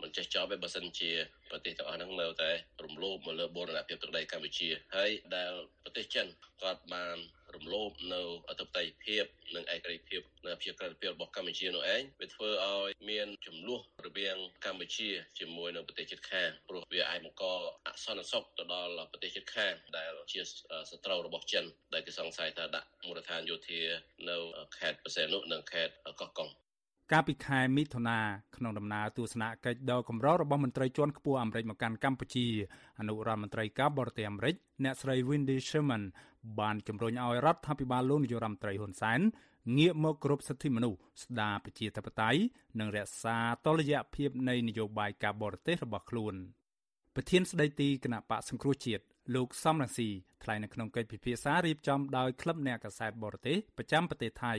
[0.02, 1.12] មិនចេះចប់ទេបើសិនជា
[1.50, 2.52] ប្រទេសទាំងអស់ហ្នឹងនៅតែ
[2.84, 5.52] រំលោភមកលើបូរណភាពទឹកដីកម្ពុជាហើយដែល
[5.84, 6.28] ប្រទេសចិន
[6.62, 7.18] គាត់បាន
[7.56, 9.24] រំលោភនៅអធិបតេយ្យភាព
[9.56, 15.10] និងឯករាជ្យភាពនៅប្រជាក្រិតភាពរបស់កម្ពុជានោះឯងវាធ្វើឲ្យមានចំនួនរវាងកម្ពុជា
[15.40, 17.44] ជាមួយនៅប្រទេសជិតខាងព្រោះវាអាចបង្ក
[17.86, 20.42] អសន្តិសុខទៅដល់ប្រទេសជិតខាងដែលជា
[20.90, 23.82] សត្រូវរបស់ចិនដែលគេសង្ស័យថាដាក់មូលដ្ឋានយោធា
[24.30, 24.38] នៅ
[24.78, 26.50] ខេត្តបរសេនុនិងខេត្តកោះកុង
[27.14, 28.20] កាលពីខែមិថុនា
[28.56, 32.46] ក្នុងដំណើរទស្សនកិច្ចដ៏កម្ររបស់មន្ត្រីជាន់ខ្ពស់អាមេរិកមកកាន់កម្ពុជា
[33.00, 36.04] អនុរដ្ឋមន្ត្រីការបរទេសអាមេរិកអ្នកស្រី Wendy Sherman
[36.60, 39.20] បានជំរុញឲ្យរដ្ឋាភិបាលលោកនាយរដ្ឋមន្ត្រីហ៊ុនសែន
[39.78, 42.42] ងាកមកគោរពសិទ្ធិមនុស្សស្ដារប្រជាធិបតេយ្យ
[42.80, 46.36] និងរក្សាតុល្យភាពនៃនយោបាយការបរទេសរបស់ខ្លួន
[47.16, 49.04] ប្រធានស្ដីទីគណៈបកសង្គ្រោះជាតិ
[49.36, 50.10] លោកសំរងស៊ី
[50.44, 54.54] ថ្លែងនៅក្នុងកិច្ចពិភាក្សារៀបចំដោយក្លឹបអ្នកកសែតបរទេសប្រចាំប្រទេសថៃ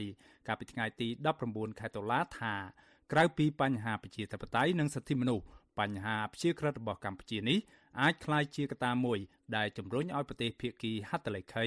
[0.47, 1.07] កាលពីថ្ងៃទី
[1.43, 2.55] 19ខែតុលាថា
[3.11, 5.45] ក្រៅពីបញ្ហាប្រជាធិបតេយ្យនិងសិទ្ធិមនុស្ស
[5.79, 7.59] បញ្ហាព្យាក្រឹតរបស់កម្ពុជានេះ
[8.01, 9.19] អាចក្លាយជាកត្តាមួយ
[9.57, 11.65] ដែលជំរុញឲ្យប្រទេសភាគីហត្ថលេខី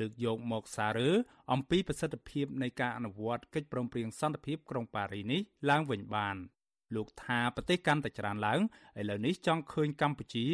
[0.00, 1.10] លើកយកមកសាររើ
[1.52, 5.40] អំពីប្រសិទ្ធភាពនៃការអនុវត្តកិច្ចព្រមព្រៀងសន្តិភាពក្រុងប៉ារីសនេះ
[5.70, 6.36] ឡើងវិញបាន។
[6.96, 8.60] លោកថាប្រទេសកាន់តែច្រើនឡើង
[9.00, 10.44] ឥឡូវនេះចង់ឃើញកម្ពុជា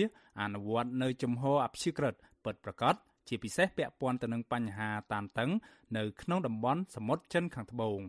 [0.41, 2.15] អនុវត្តនៅជំហរអព្យាក្រឹត
[2.45, 2.95] ពិតប្រាកដ
[3.29, 5.51] ជាពិសេសពាក់ព័ន្ធទៅនឹងបញ្ហាតានតឹង
[5.97, 8.01] នៅក្នុងតំបន់សមុទ្រចិនខាងត្បូង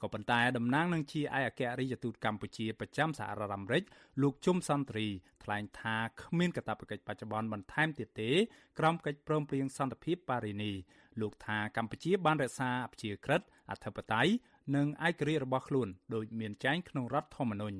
[0.00, 3.82] ក៏ប៉ុន្តែតំណាងនឹងជាឯកអគ្គរដ្ឋទូតកម្ពុជាប្រចាំសហរដ្ឋអាមេរិក
[4.22, 5.06] លោកជុំសន្ទ្រី
[5.44, 8.30] ថ្លែងថាគ្មានកាតព្វកិច្ចបច្ចុប្បន្នបន្ថែមទៀតទេ
[8.78, 10.72] ក្រោមកិច្ចព្រមព្រៀងសន្តិភាពប៉ារីនី
[11.20, 13.40] លោកថាកម្ពុជាបានរក្សាអព្យាក្រឹត
[13.70, 14.32] អធិបតេយ្យ
[14.74, 17.78] និងឯករាជ្យរបស់ខ្លួនដោយមានចែងក្នុងរដ្ឋធម្មនុញ្ញ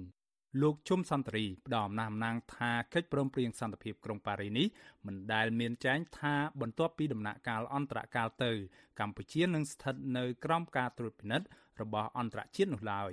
[0.62, 4.66] លោកជុំសន្តិរីផ្ដល់អំណះអំណាងថាកិច្ចព្រមព្រៀងសន្តិភាពក្រុងប៉ារីនេះ
[5.07, 8.53] មិនដែលមានចែងថាបន្ទាប់ពីដំណាក់កាលអន្តរកាលទៅ
[9.01, 11.47] កម្ពុជានឹងស្ថិតនៅក្រោមការត្រួតពិនិត្យ
[11.80, 13.12] របស់អន្តរជាតិនោះឡើយ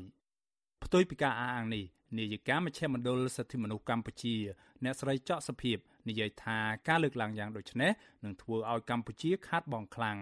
[0.84, 1.86] ផ្ទុយពីការអះអាងនេះ
[2.20, 4.36] នាយិកាមជ្ឈមណ្ឌលសិទ្ធិមនុស្សកម្ពុជា
[4.84, 5.78] អ្នកស្រីចော့សុភាព
[6.10, 6.58] និយាយថា
[6.88, 7.92] ការលើកឡើងយ៉ាងដូចនេះ
[8.24, 10.20] នឹងធ្វើឲ្យកម្ពុជាខាតបង់ខ្លាំង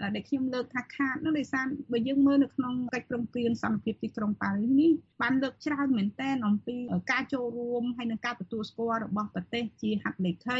[0.00, 4.90] ដែលខ្ញុំលើកថាខាតនោះដោយសារបើយើងមើលនៅក្នុងកិច្ចព្រមព្រៀងសន្តិភាពទីក្រុងប៉ារីសនេះ
[5.22, 6.76] បានលើកច្រើនមែនទែនអំពី
[7.12, 10.58] ការចូលរួមហើយនឹងការទទួលស្គាល់របស់ប្រទេសជាហត្ថលេខី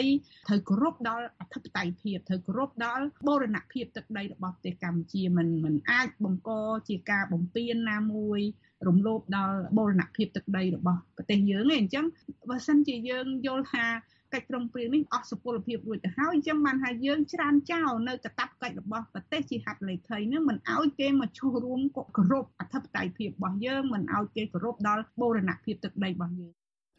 [0.49, 6.51] ត្រូវគោរពដល់អធិបតេយ្យភាពត្រូវគោរពដល់បូរណភាពទឹកដីរបស់ប្រទេសកម្ពុជាមិនមិនអាចបង្ក
[6.89, 8.41] ជាការបំពានណាមួយ
[8.89, 12.07] រំលោភដល់បូរណភាពទឹកដីរបស់ប្រទេសយើងឯងអញ្ចឹង
[12.51, 13.87] បើសិនជាយើងយល់ថា
[14.33, 21.81] កិច្ចព្រមព្រៀងនេះអស់សុពលភាពរួចទៅហើយអញ្ចឹងបានថាយើងច្រានចោលនៅកតាប់កិច្ចរបស់ប្រទេសជាហត្ថលេខីនឹងមិនឲ្យគេមកចូលរួម
[22.17, 26.53] គោរពអធិបតេយ្យភាពរបស់យើងមិនឲ្យគេគោរពដល់បូរណភាពទឹកដីរបស់យើង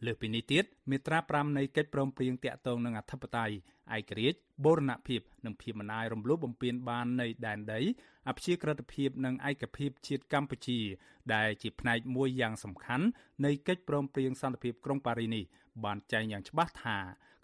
[0.05, 3.55] លើសពីនេះទៀតមាត្រា5នៃកិច្ចព្រមព្រៀងតាក់ទងនឹងអធិបតេយ្យ
[3.97, 7.81] ឯករាជ្យបូរណភាពនិងភាពមិនអាយរំលោភបំពានបាននៃដែនដី
[8.29, 10.79] អព្យាក្រឹតភាពនិងឯកភាពជាតិកម្ពុជា
[11.33, 13.05] ដែលជាផ្នែកមួយយ៉ាងសំខាន់
[13.45, 15.43] នៃកិច្ចព្រមព្រៀងសន្តិភាពក្រុងប៉ារីនេះ
[15.83, 16.97] បានចែងយ៉ាងច្បាស់ថា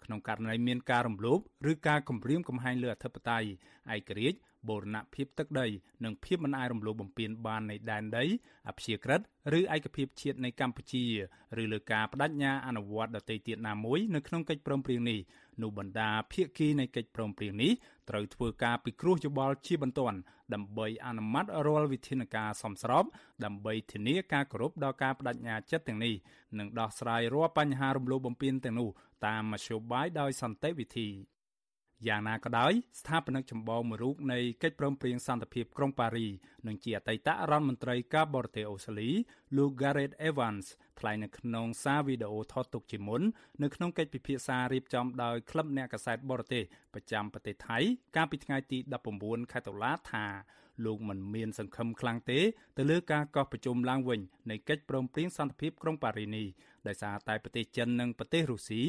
[0.04, 1.38] ក្នុងករណីមានការរំលោភ
[1.70, 3.48] ឬការគំរាមកំហែងលើអធិបតេយ្យ
[3.94, 5.66] ឯករាជ្យ បូរណភាពទឹកដី
[6.04, 8.24] និងភាពមិនអាចរំលោភបំពានបាននៃដែនដី
[8.68, 9.20] អព្យាក្រឹត
[9.54, 11.04] ឬឯកភាពជាតិនៃកម្ពុជា
[11.62, 15.20] ឬលើការបដិញ្ញាអនុវត្តដទៃទៀតណាមួយនៅក្នុងកិច្ចព្រមព្រៀងនេះ
[15.62, 17.72] នោះបណ្ដាភាគីនៃកិច្ចព្រមព្រៀងនេះ
[18.10, 20.18] ត្រូវធ្វើការពិគ្រោះយោបល់ជាបន្ទាន់
[20.54, 23.04] ដើម្បីអនុម័តរាល់វិធានការសមស្រប
[23.44, 26.14] ដើម្បីធានាការគោរពដល់ការបដិញ្ញាចិត្តទាំងនេះ
[26.58, 28.88] និងដោះស្រាយរាល់បញ្ហារំលោភបំពានទាំងនោះ
[29.26, 31.08] តាមមធ្យោបាយដោយសន្តិវិធី
[32.08, 36.28] យ៉ាងណាក៏ដោយស្ថាបនិកចម្បងមួយរូបនៃកិច្ចព្រមព្រៀងសន្តិភាពក្រុងប៉ារី
[36.66, 39.10] និងជាអតីតរដ្ឋមន្ត្រីការបរទេសអូស្ត្រាលី
[39.56, 40.66] លោក Gareth Evans
[41.00, 43.22] ថ្លែងនៅក្នុងសារវីដេអូថតទុកជាមុន
[43.62, 47.78] នៅក្នុងកិច្ចពិភាក្សារៀបចំដោយក្លឹបអ្នកកាសែតបរទេសប្រចាំប្រទេសថៃ
[48.16, 48.78] កាលពីថ្ងៃទី
[49.16, 50.24] 19ខែតុលាថា
[50.86, 52.38] លោកមិនមានសង្ឃឹមខ្លាំងទេ
[52.76, 54.20] ទៅលើការកោះប្រជុំឡើងវិញ
[54.50, 56.46] នៃកិច្ចព្រមព្រៀងសន្តិភាពក្រុងប៉ារីនេះ
[56.86, 58.82] ដោយសារតែប្រទេសចិននិងប្រទេសរុស្ស៊ី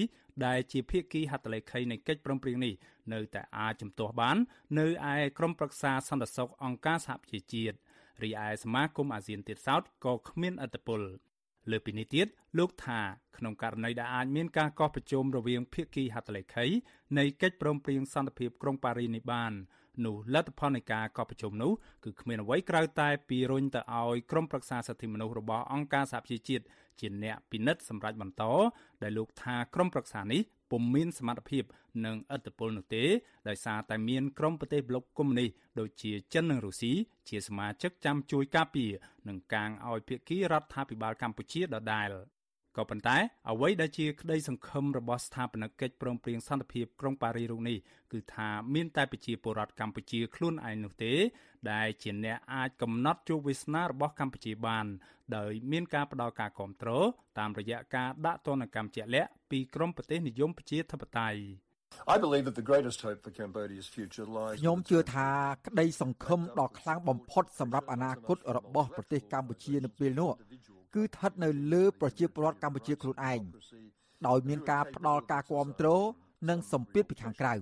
[0.46, 2.74] ដែលជាភាគីហត្ថលេខីនៃកិច្ចព្រមព្រៀងនេះ
[3.14, 4.38] នៅតែអាចជំទាស់បាន
[4.80, 7.78] នៅឯក្រុមប្រឹក្សាសន្តិសុខអង្គការសហប្រជាជាតិ
[8.24, 11.02] រីឯសមាគមអាស៊ានទៀតសោតក៏គ្មានអធិបុល
[11.72, 12.28] លើពីនេះទៀត
[12.58, 13.00] លោកថា
[13.38, 16.66] ក្នុងករណីដែលអាចមានការកោះប្រជុំរវាងភាគីហត្ថលេខី
[17.18, 19.54] នៃកិច្ចព្រមព្រៀងសន្តិភាពក្រុងប៉ារីនេះបាន
[20.06, 21.72] នោះលទ្ធផលនៃការកោះប្រជុំនោះ
[22.04, 26.64] គឺគ្មានអ្វីក្រៅតែពីរុញទៅឲ្យក្រុមប្រឹក្សាសិទ្ធិមនុស្សរបស់អង្គការសហប្រជាជាតិ
[27.00, 28.44] ជាអ្នកពិនិត្យសម្រាប់បន្ត
[29.04, 31.64] ដែលលោកថាក្រុមប្រឹក្សានេះពុំមានសមត្ថភាព
[32.06, 33.04] និងឥទ្ធិពលនោះទេ
[33.48, 36.92] ដោយសារតែមានក្រុមប្រទេសប្លុកកុម្មុយនីសដូចជាចិននិងរុស្ស៊ី
[37.30, 38.92] ជាសមាជិកចាំជួយការពារ
[39.28, 42.10] និងកាងឲ្យភាគីរដ្ឋាភិបាលកម្ពុជាដដែល
[42.78, 43.17] ក៏ប៉ុន្តែ
[43.51, 47.78] អ្វីដែលជាក្តីសង្ឃឹមរបស់ស្ថាបនិកកិច្ចព្រមព្រៀងសន្តិភាពក្រុងប៉ារីរុងនេះ
[48.11, 51.13] គឺថាមានតែប្រជាពលរដ្ឋកម្ពុជាខ្លួនឯងនោះទេ
[51.72, 54.86] ដែលជាអ្នកអាចកំណត់ជោគវាសនារបស់កម្ពុជាបាន
[55.38, 57.05] ដោយមានការផ្ដល់ការគ្រប់គ្រង
[57.39, 61.41] តាមរយៈការដាក់ទណ្ឌកម្មជាក់លាក់ពីក្រមប្រទេសនិយមប្រជាធិបតេយ្យ
[62.13, 65.30] I believe that the greatest hope for Cambodia's future lies ខ្ញុំជឿថា
[65.67, 70.32] ក្តីសង្ឃឹមដ៏ខ្លាំងបំផុតសម្រាប់អនាគតរបស់ប្រទេសកម្ពុជានៅពេលនោះ
[70.96, 73.42] គឺស្ថិតនៅលើប្រជាពលរដ្ឋកម្ពុជាខ្លួនឯង
[74.28, 76.04] ដោយមានការផ្ដល់ការគ្រប់គ្រង
[76.50, 77.54] និងសម្ពាធពីខាងក្រៅ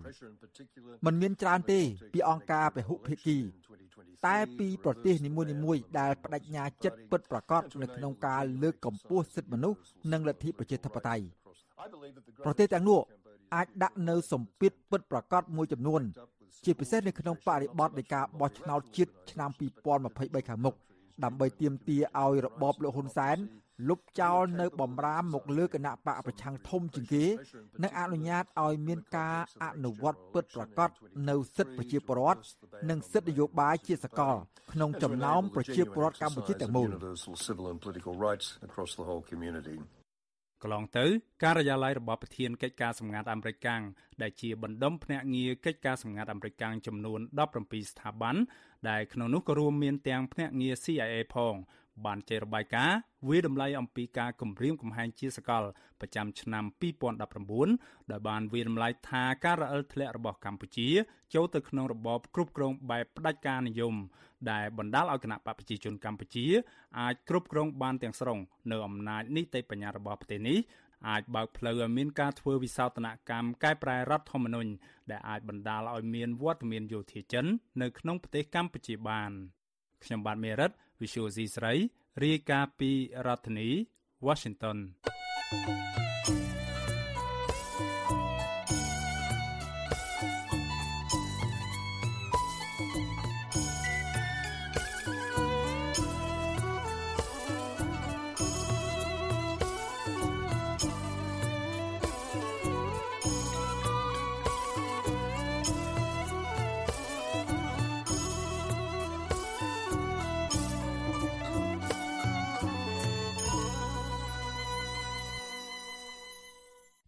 [1.06, 1.80] มันមានច្រើនទេ
[2.14, 3.38] ពីអង្គការពហុភាគី
[4.28, 5.32] តែពីប្រទេសនី
[5.66, 9.80] មួយៗដែលបដិញ្ញាចិត្តពិតប្រាកដនៅក្នុងការលើកកម្ពស់សិទ្ធិមនុស្ស
[10.12, 11.24] និងលទ្ធិប្រជាធិបតេយ្យ
[12.46, 13.00] ប្រទេសទាំងនោះ
[13.56, 16.02] អាចដាក់នៅសម្ពាធពិតប្រាកដមួយចំនួន
[16.66, 19.50] ជាពិសេសនៅក្នុងបរិបទនៃការបោះឆ្នោតជាតិឆ្នាំ
[20.00, 20.76] 2023ខាងមុខ
[21.24, 23.38] ដើម្បីទាមទារឲ្យរបបលោកហ៊ុនសែន
[23.90, 27.26] លុបចោលនៅបំរាមមកលើគណៈបកប្រឆាំងធំជាងគេ
[27.84, 30.90] និងអនុញ្ញាតឲ្យមានការអនុវត្តពិតប្រាកដ
[31.30, 32.40] នៅសិទ្ធិប្រជាពលរដ្ឋ
[32.90, 34.36] និងសិទ្ធិនយោបាយជាសកល
[34.74, 36.90] ក្នុងចំណោមប្រជាពលរដ្ឋកម្ពុជាទាំងមូល
[40.64, 41.06] កន្លងទៅ
[41.44, 43.82] ការិយាល័យរបស់ប្រធានកិច្ចការសម្ងាត់អាមេរិកកាំង
[44.22, 47.20] ដែលជាបណ្ដុំភ្នាក់ងារកិច្ចការសម្ងាត់អាមេរិកកាំងចំនួន
[47.56, 48.36] 17ស្ថាប័ន
[48.90, 51.56] ដែលក្នុងនោះក៏រួមមានទាំងភ្នាក់ងារ CIA ផង
[52.06, 52.98] បានចេញរបាយការណ៍
[53.30, 55.64] វាតម្លៃអំពីការគម្រាមកំហែងជាសកល
[56.00, 56.64] ប្រចាំឆ្នាំ
[57.38, 60.88] 2019ដោយបានវាតម្លៃថាការរអិលធ្លាក់របស់កម្ពុជា
[61.34, 63.96] ចូលទៅក្នុងរបបគ្រប់គ្រងបែបផ្ដាច់ការនិយម
[64.52, 66.46] ដែលបណ្ដាលឲ្យគណៈបកប្រជាជនកម្ពុជា
[67.00, 68.40] អាចគ្រប់គ្រងបានទាំងស្រុង
[68.72, 70.58] នៅអំណាចនីតិបញ្ញត្តិរបស់ប្រទេសនេះ
[71.08, 74.72] អាចបើកផ្លូវឲ្យមានការធ្វើវិសោធនកម្មកែប្រែរដ្ឋធម្មនុញ្ញ
[75.12, 77.46] ដែលអាចបណ្ដាលឲ្យមានវត្តមានយោធាចិន
[77.82, 79.32] នៅក្នុងប្រទេសកម្ពុជាបាន
[80.04, 80.72] ខ្ញុំបាទមេរិត
[81.02, 81.74] Visual C ស្រី
[82.24, 82.92] រាយការណ៍ពី
[83.26, 83.70] រដ្ឋធានី
[84.28, 84.78] Washington
[85.50, 86.09] thank you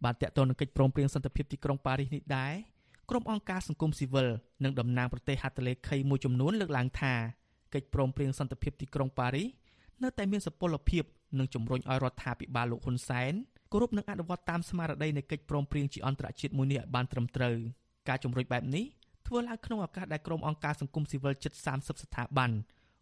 [0.03, 2.53] បានតាក់ទងនឹងកិច្ចព្រមព្រៀងសន្តិភាពទីក្រុងប៉ារីសនេះដែរ
[3.09, 4.29] ក្រុមអង្គការសង្គមស៊ីវិល
[4.63, 7.13] និងតំណាងប្រទេសហត្ថលេខីមួយចំនួនលើកឡើងថា
[7.73, 9.47] កិច្ចព្រមព្រៀងសន្តិភាពទីក្រុងប៉ារីស
[10.03, 11.03] នៅតែមានសុពលភាព
[11.39, 13.33] និងជំរុញឲ្យរដ្ឋាភិបាលលោកហ៊ុនសែន
[13.71, 17.55] គោរពនិងអនុវត្តតាមស្មារតីនៃកិច្ចព្រមព្រៀងជាអន្តរជាតិមួយនេះឲ្យបានត្រឹមត្រូវ
[18.09, 18.85] ការជំរុញបែបនេះ
[19.27, 22.51] ធ្វើឡើងក្នុងឱកាសដែលក្រុមអង្គការសង្គមស៊ីវិលជិត30ស្ថាប័ន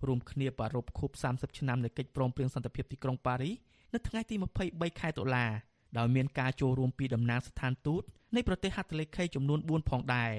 [0.08, 3.56] រួមគ្នាប្រារព្ធខួប30ឆ្នាំនៃកិច្ចព្រមព្រៀងសន្តិភាពទីក្រុងប៉ារីស
[3.94, 4.36] នៅថ្ងៃទី
[4.68, 5.46] 23ខែតុលា
[5.98, 8.04] ដោយមានការចូលរួមពីតំណាងស្ថានទូត
[8.36, 10.32] នៃប្រទេសហត្ថលេខីចំនួន4ផងដែរ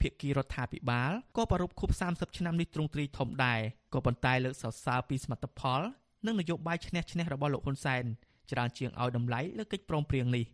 [0.00, 3.60] ភាគីរដ្ឋាភិបាលក៏ប្រារព្ធខួប30ឆ្នាំនេះទ្រង់ទ្រីធំដែរ
[3.94, 5.80] ក៏ប៉ុន្តែលើកសរសើរពីសមិទ្ធផល
[6.26, 8.04] និងនយោបាយឈ្នះឈ្នះរបស់លោកហ៊ុនសែន
[8.50, 10.44] ច្រើនជាងឲ្យតម្លៃលើកិច្ចព្រមព្រៀងនេះ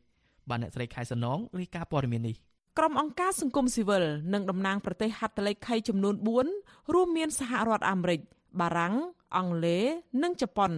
[0.48, 2.36] បានអ្នកស្រីខែសំណងរាយការណ៍ព័ត៌មាននេះ
[2.78, 6.14] ក្រុមអង្គការសង្គមស៊ីវិលនិងតំណាងប្រទេសហត្ថលេខីចំនួន
[6.54, 8.20] 4រួមមានសហរដ្ឋអាមេរិក
[8.60, 8.94] បារាំង
[9.36, 9.84] អង់គ្លេស
[10.22, 10.72] និងជប៉ុន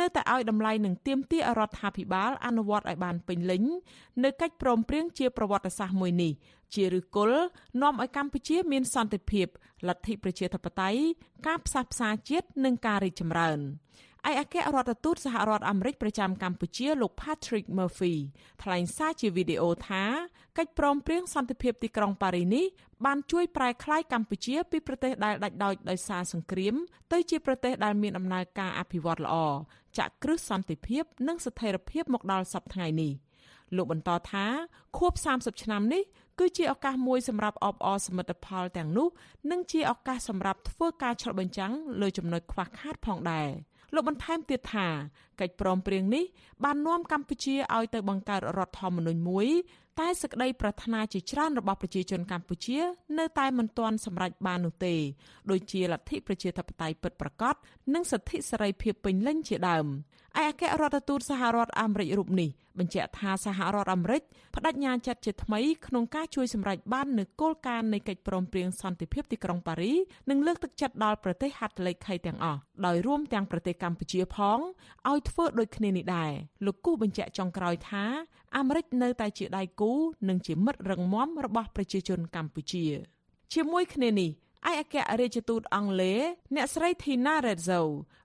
[0.00, 3.62] នៅតែឲ្យតម្លៃនឹងទៀមទារដ្ឋាភិបាលអនុវត្តឲ្យបានពេញលេញ
[4.24, 6.32] នៅកិច្ចព្រមព្រៀងជាប្រវត្តិសាស្ត្រមួយនេះ
[6.74, 7.40] ជាឫសគល់
[7.82, 9.46] នាំឲ្យកម្ពុជាមានសន្តិភាព
[9.88, 11.00] លទ្ធិប្រជាធិបតេយ្យ
[11.46, 13.58] ការផ្សះផ្សាជាតិនិងការរីកចម្រើន។
[14.28, 18.14] ឯកអគ្គរដ្ឋទូតសហរដ្ឋអាមេរិកប្រចាំកម្ពុជាលោក Patrick Murphy
[18.62, 20.04] ថ្លែងសារជាវីដេអូថា
[20.58, 22.66] កិច្ចព្រមព្រៀងសន្តិភាពទីក្រុងប៉ារីនេះ
[23.04, 26.74] បានជួយប្រែក្លាយកម្ពុជាពីប្រទេសដែលដាច់ដោចដោយសារសង្គ្រាម
[27.12, 29.36] ទៅជាប្រទេសដែលមានដំណើរការអភិវឌ្ឍល្អ
[29.98, 33.12] ចាក់គ្រឹះសន្តិភាព និងស្ថិរភាពមកដល់សប្តាហ៍ថ្ងៃនេះ
[33.76, 34.46] លោកបន្តថា
[34.98, 36.02] ខួប30ឆ្នាំនេះ
[36.38, 39.08] គឺជាឱកាសមួយសម្រាប់អបអរសមិទ្ធផលទាំងនោះ
[39.50, 43.48] និងជាឱកាសសម្រាប់ធ្វើការឆ្លុះបញ្ចាំងលើចំណុចខ្វះខាតផងដែរ។
[43.94, 44.88] លោកបន្ថែមទៀតថា
[45.40, 46.24] កិច្ចព្រមព្រៀងនេះ
[46.64, 49.48] បាននាំកម្ពុជាឲ្យទៅបង្កើតរដ្ឋធម្មនុញ្ញមួយ
[50.00, 52.78] តែសក្តីប្រាថ្នាជាច្រើនរបស់ប្រជាជនកម្ពុជា
[53.18, 54.94] នៅតែមិនទាន់សម្រេចបាននោះទេ
[55.50, 57.54] ដូចជាលទ្ធិប្រជាធិបតេយ្យពិតប្រាកដ
[57.94, 59.86] និងសិទ្ធិសេរីភាពពេញលេញជាដើម
[60.38, 64.22] ឯអគ្គរដ្ឋទូតសហរដ្ឋអាមេរិករូបនេះបញ្ជាក់ថាសហរដ្ឋអាមេរិក
[64.54, 69.92] បដិញ្ញាចិត្តជាថ្មីក្នុងការជួយសម្រេចបាននូវគោលការណ៍នៃកិច្ចព្រមព្រៀងសន្តិភាពទីក្រុងប៉ារី
[70.30, 74.58] និងលើកទឹកចិត្តដល់ប្រទេសហត្ថលេខីទាំងអស់ដោយរួមទាំងប្រទេសកម្ពុជាផង
[75.10, 76.32] ឲ្យធ្វើដូចគ្នានេះដែរ
[76.66, 78.04] លោកគូបញ្ជាក់ចុងក្រោយថា
[78.56, 79.92] អាមេរិកនៅតែជាដៃគូ
[80.28, 82.84] និងជាមិត្តរឹងមាំរបស់ប្រជាជនកម្ពុជា
[83.54, 84.30] ជាមួយគ្នានេះ
[84.68, 86.20] ឯកអគ្គរដ្ឋទូតអង់គ្លេស
[86.56, 87.82] អ្នកស្រី Tina Rezzo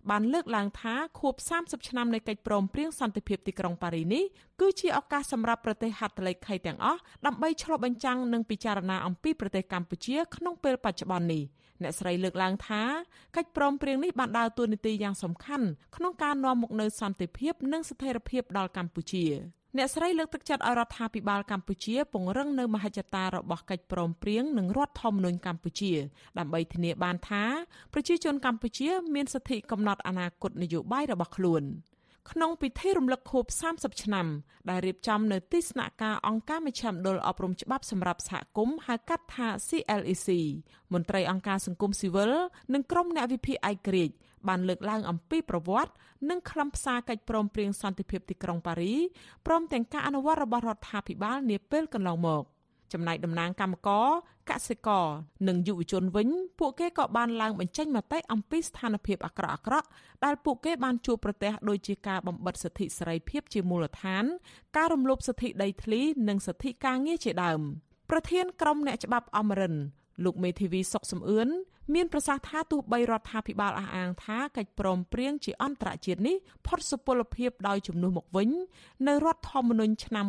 [0.09, 4.23] បានលើកឡើងថាខួប30ឆ្នាំនៃកិច្ចព្រមព្រៀងសន្តិភាពទីក្រុងប៉ារីនេះ
[4.61, 11.43] គឺជាឱកាសសម្រាប់ប្រទេសហត្ថលេខីទាំងអស់ដើម្បីឆ្លុះបញ្ចាំងនិងពិចារណាអំពីប្រទេសកម្ពុជាក្នុងពេលបច្ចុប្បន្ននេះ
[11.81, 12.81] អ្នកស្រីលើកឡើងថា
[13.35, 19.25] កិច្ចព្រមព្រៀងនេះបានដើរតួនាទីយ៉ាងសំខាន់ក្នុងការនាំមកនូវសន្តិភាពនិងស្ថិរភាពដល់កម្ពុជា
[19.77, 25.93] អ្នកស្រីលើកទឹកចិត្តឲ្យរដ្ឋាភិបាលកម្ពុជាពង្រឹងនៅមហិច្ឆតារបស់កិច្ចព្រមព្រៀងនិងរដ្ឋធម្មនុញ្ញកម្ពុជា
[26.39, 27.43] ដើម្បីធានាបានថា
[27.93, 31.63] ប្រជាជនកម្ពុជាមានសិទ្ធិកំណត់អនាគតនយោបាយរបស់ខ្លួន
[32.31, 33.45] ក្នុងពិធីរំលឹកខួប
[33.75, 34.27] 30ឆ្នាំ
[34.69, 40.27] ដែលរៀបចំនៅទីស្នាក់ការអង្គការមជ្ឈមណ្ឌលអប់រំច្បាប់សម្រាប់សហគមន៍ហៅកាត់ថា CLEC
[40.93, 42.31] មន្ត្រីអង្គការសង្គមស៊ីវិល
[42.73, 44.15] និងក្រុមអ្នកវិភាគឯករាជ្យ
[44.49, 45.91] បានលើកឡើងអំពីប្រវត្តិ
[46.29, 48.93] និងខ្លឹមសារកិច្ចព្រមព្រៀងសន្តិភាពទីក្រុងប៉ារី
[49.45, 52.43] ព្រមទាំងការអនុវត្តរបស់រដ្ឋាភិបាលនាពេលកន្លងមក
[52.93, 54.07] ចំណែកតំណាងកម្មករ
[54.49, 55.05] កសិករ
[55.47, 56.29] និងយុវជនវិញ
[56.59, 59.87] ពួកគេក៏បានឡើងបញ្ចេញមតិអំពីស្ថានភាពអាក្រក់អាក្រក់
[60.25, 64.23] ដែលពួកគេបានជួបប្រទះដូចជាការបំបិទសិទ្ធិសេរីភាពជាមូលដ្ឋាន
[64.77, 67.61] ការរំលោភសិទ្ធិដីធ្លី និងសិទ្ធិការងារជាដើម
[68.09, 69.75] ប្រធានក្រុមអ្នកច្បាប់អមរិន
[70.23, 71.49] លោកមេធាវីសុកសំអឿន
[71.93, 76.35] មានប្រសាសន៍ថាទោះបីរដ្ឋាភិបាលអះអាងថាកិច្ចព្រមព្រៀងជាអន្តរជាតិនេះ
[76.67, 78.49] ផុតសុពលភាពដោយជំនួសមកវិញ
[79.07, 80.25] នៅរដ្ឋធម្មនុញ្ញឆ្នាំ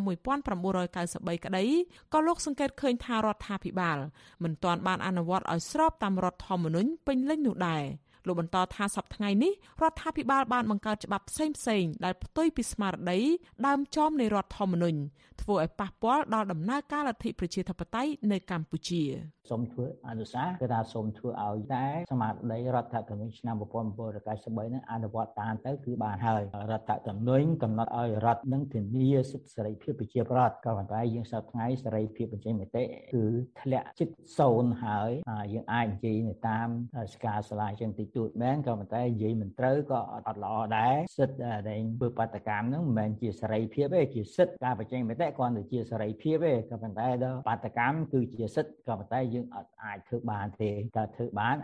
[0.76, 1.64] 1993ក្តី
[2.12, 3.98] ក៏លោកសង្កេតឃើញថារដ្ឋាភិបាល
[4.42, 7.84] មិនទាន់បានអនុវត្តឲ្យស្របតាមរដ្ឋធម្មនុញ្ញពេញលេញនោះដែរ
[8.26, 11.46] លោកបន្តថាសប្តាហ៍ថ្ងៃនេះរដ្ឋាភិបាលបានបង្កើតច្បាប់ផ្សេ
[11.80, 13.18] ងៗដែលផ្ទុយពីស្មារតី
[13.66, 14.98] ដើមចមនៃរដ្ឋធម្មនុញ្ញ
[15.40, 19.02] ធ្វើឲ្យប៉ះពាល់ដល់ដំណើរការលទ្ធិប្រជាធិបតេយ្យនៅកម្ពុជា
[19.50, 33.24] សូមធ្វើអនុសាសន៍គឺថាសូមធ្វើឲ្យតែស្មារតីរដ្ឋធម្មនុញ្ញឆ្នាំ1993នឹងអនុវត្តតាមទៅគឺបានហើយរដ្ឋធម្មនុញ្ញកំណត់ឲ្យរដ្ឋនឹងធានាសិទ្ធិសេរីភាពប្រជាប្រដ្ឋក៏ប៉ុន្តែយើងសប្តាហ៍ថ្ងៃសេរីភាពបញ្ចេញមតិគឺ
[33.60, 35.10] ធ្លាក់ជិតសូន្យហើយ
[35.52, 36.68] យើងអាចនិយាយនៅតាម
[37.14, 41.38] ស្កាសាលាចឹងតិចតួចមែនក៏ប៉ុន្តែនិយាយមិនត្រូវក៏អត់ល្អដែរសិទ្ធិ
[41.68, 51.56] ដែលធ្វើបាតកម្មហ្នឹងមិនមែនជាសេរីភាពទេជាសិទ្ធិការបញ្ចេញមតិគ្រាន់តែជាសេរីភាពទេក៏ប៉ុន្តែដល់បាតកម្មគឺជាសិទ្ធិក៏ប៉ុន្តែយើងអត់អាចធ្វើបានទេតែធ្វើបាន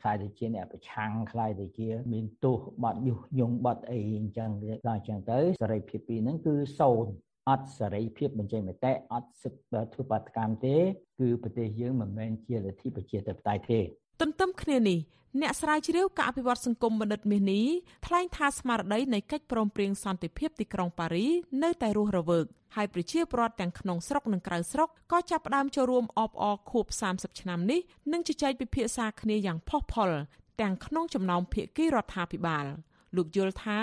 [0.00, 4.50] ខ្លាយទៅជាអ្នកប្រឆាំងខ្លាយទៅជា មានទោសបាត់យុះយងបាត់អីអញ្ចឹង
[4.88, 7.12] ដល់អញ្ចឹងទៅសេរីភាពពីរហ្នឹងគឺសូន្យ
[7.48, 10.76] អត់សេរីភាពបញ្ចេញមតិអត់សិទ្ធិធ្វើបាតកម្មទេ
[11.20, 13.80] គឺប្រទេសយើងមិនមែនជាលទ្ធិប្រជាធិបតេយ្យទេ
[14.24, 14.98] ទន្ទឹមគ្នានេះ
[15.40, 17.66] អ្នកស្រាវជ្រាវការអភិវឌ្ឍសង្គមបណ្ឌិតមាសនេះ
[18.06, 21.26] ថ្លែងថាស្មារតីនៃកិច្ចព្រមព្រៀងសន្តិភាពទីក្រុងប៉ារី
[21.62, 22.46] នៅតែរស់រវើក
[22.76, 27.80] ហើយប្រជាពលរដ្ឋទាំងក្នុងស្រុកនិងក្រៅស្រុកក៏ចាប់ផ្ដើមចូលរួមអបអរខួប30ឆ្នាំនេះ
[28.12, 30.10] និងជជែកពិភាក្សាគ្នាយ៉ាងផុសផុល
[30.60, 32.66] ទាំងក្នុងចំណោមភាគីរដ្ឋាភិបាល។
[33.16, 33.78] លោកយល់ថា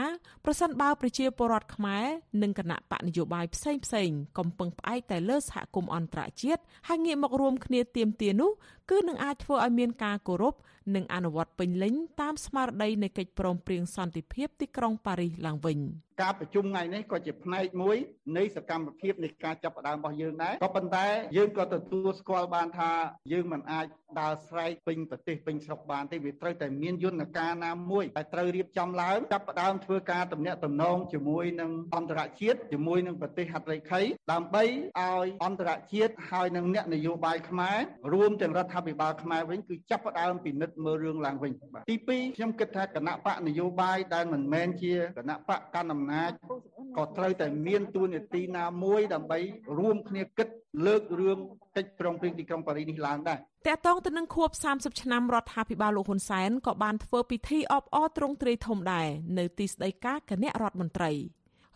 [0.46, 2.06] ប្រសិនបើប្រជាពលរដ្ឋខ្មែរ
[2.42, 8.52] និងគណៈបកនយោបាយផ្សេងផ្សេងកំពុងផ្អែកតែលើសហគមន៍អន្តរជាតិហើយងាកមករួមគ្នាទៀមទានោះ
[8.90, 10.56] គឺនឹងអាចធ្វើឲ្យមានការគោរព
[10.96, 15.80] និងអនុវត្តពេញលេញតាមស្មារតីនៃកិច្ចព្រមព្រៀងសន្តិភាពទីក្រុងប៉ារីសឡើងវិញ។
[16.22, 17.98] ការប្រជុំថ្ងៃនេះក៏ជាផ្នែកមួយ
[18.38, 22.92] នៃសកម្មភាពនៃការចាប់ផ្ដើមរបស់យើងដែរក៏ប៉ុន្តែយើងក៏ទទួលស្គាល់បានថា
[23.32, 23.86] យើងមិនអាច
[24.20, 37.78] ដើរស្រែកពេញប្រទេសពេញស្រុកបានទេវាត្រូវតែមានយន្តការណាមួយដែលត្រូវរៀបចំឡើងចាប់ផ្ដើមធ្វើការទំនាក់ទំនងជាមួយនឹងអន្តរជាតិជាមួយនឹងប្រទេសហត្ថលេខីដើម្បីឲ្យអន្តរជាតិហើយនឹងអ្នកនយោបាយខ្មែរ
[38.14, 46.32] រួមទាំងរដ្ឋាភិបាលខ្មែរវិញគឺចាប់ផ្ដើមពិនិត្យមើលរឿងឡើងវិញបាទទី2ខ្ញុំគិតថាគណៈបកនយោបាយដែលមិនមែនជាគណៈបកកណ្ដាលអំណាច
[46.98, 49.40] ក៏ត្រូវតែមានទួនាទីណាមួយដើម្បី
[49.80, 50.48] រួមគ្នាគិត
[50.86, 51.40] លើករឿង
[51.78, 59.08] កិច្ចព្រមព្រៀងទីក្រុងប៉ារីសនេះឡើងដែរតកតងទៅនឹងខួប30ឆ្នាំរដ្ឋាភិបាលលោកហ៊ុនសែនក៏បានធ្វើពិធីអបអរទ្រង់ទ្រាយធំដែរ
[59.38, 61.12] នៅទីស្តីការគណៈរដ្ឋមន្ត្រី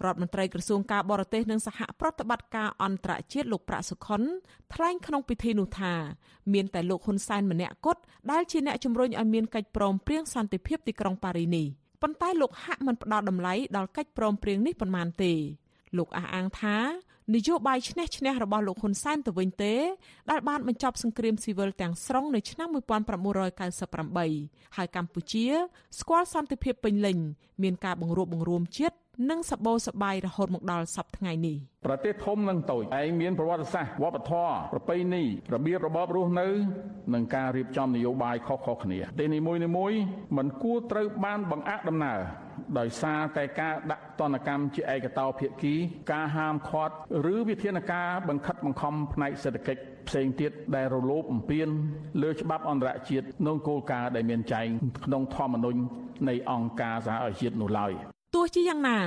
[0.06, 4.22] រដ្ឋមន្ត្រីក្រសួងការបរទេសនិងសហប្រតិបត្តិការអន្តរជាតិលោកប្រាក់សុខុន
[4.74, 5.94] ថ្លែងក្នុងពិធីនោះថា
[6.54, 11.66] មានតែលោកហ៊ុនសែនម្នាក់គត់ដែលជាអ្នកជំរុញឲ្យមានកិច្ចព្រមព្រៀងសន្តិភាពទីក្រុងប៉ារីនេះ
[12.02, 15.34] ប៉ុន្តែលោកហាក់មិនផ្ដល់តម្លៃដល់កិច្ចព្រមព្រៀងនេះប៉ុន្មានទេ
[15.98, 16.78] លោកអះអាងថា
[17.36, 19.74] នយោបាយឈ្នះឈ្នះរបស់លោកហ៊ុនសែនទៅវិញទេ
[20.32, 25.46] ដែលបានបញ្ចប់សង្គ្រាមស៊ីវិលទាំងស្រុងនៅឆ្នាំ1998ហើយកម្ពុជា
[26.00, 27.18] ស្គាល់សន្តិភាពពេញលេញ
[27.64, 28.96] មានការបង្រួបបង្រួមជាតិ
[29.30, 31.56] និងសបោសបាយរហូតមកដល់សប្តាហ៍នេះ
[31.86, 36.48] ប្រទេសធំនិងតូចឯងមានប្រវត្តិសាស្ត្រវប្បធម៌ប្រពៃណីរបៀបរបបរស់នៅ
[37.14, 39.60] និងការរៀបចំនយោបាយខុសៗគ្នាទីនីមួយៗ
[40.38, 42.20] មិនគួរត្រូវបានបង្អាក់ដំណើរ
[42.80, 45.74] ដោយសារតែការដាក់ទណ្ឌកម្មជាឯកតោភាគី
[46.12, 46.96] ការហាមឃាត់
[47.34, 51.68] ឬវិធានការបង្ខិតបង្ខំផ្នែកសេដ្ឋកិច្ចផ្សេងទៀតដែលរលោភបំពាន
[52.24, 54.68] លើច្បាប់អន្តរជាតិនិងគោលការណ៍ដែលមានចែង
[55.06, 55.80] ក្នុងធម្មនុញ្ញ
[56.30, 58.98] នៃអង្គការសហប្រជាជាតិនោះឡើយ ទោះជាយ៉ាងណា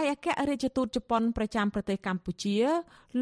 [0.00, 2.56] ឯកអគ្គរដ្ឋទូតជប៉ុនប្រចាំប្រទេសកម្ពុជា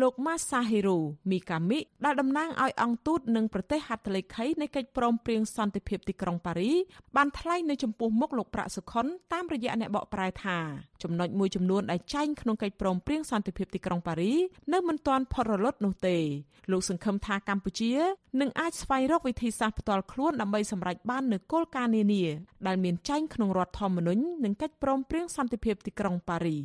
[0.00, 0.98] លោក Masahiro
[1.30, 6.72] Mikami ដែលតំណាងឲ្យអង្គទូតនិងប្រទេសហត្ថលេខីនៃកិច្ចព្រមព្រៀងសន្តិភាពទីក្រុងប៉ារី
[7.16, 10.58] បានថ្លែងនៅចំពោះមុខលោកប្រាក់សុខុនតាមរយៈអ្នកបកប្រែថា
[11.02, 14.32] ចំណុចមួយចំនួនដែលចែងក្នុងកិច្ចព្រមព្រៀងសន្តិភាពទីក្រុងប៉ារី
[14.72, 16.16] នៅមិនទាន់ផុតរលត់នោះទេ
[16.72, 17.92] លោកសង្ឃឹមថាកម្ពុជា
[18.40, 22.24] នឹងអាចស្វែងរកវិធីសាស្ត្រផ្ទាល់ខ្លួនដើម្បីសម្រេចបាននូវគោលការណ៍នានា
[22.66, 26.58] ដែលមានចែងក្នុងរដ្ឋធម្មនុញ្ញនិងកិច្ចព្រមព្រៀងសន្តិភាពទីក្រុងប៉ារី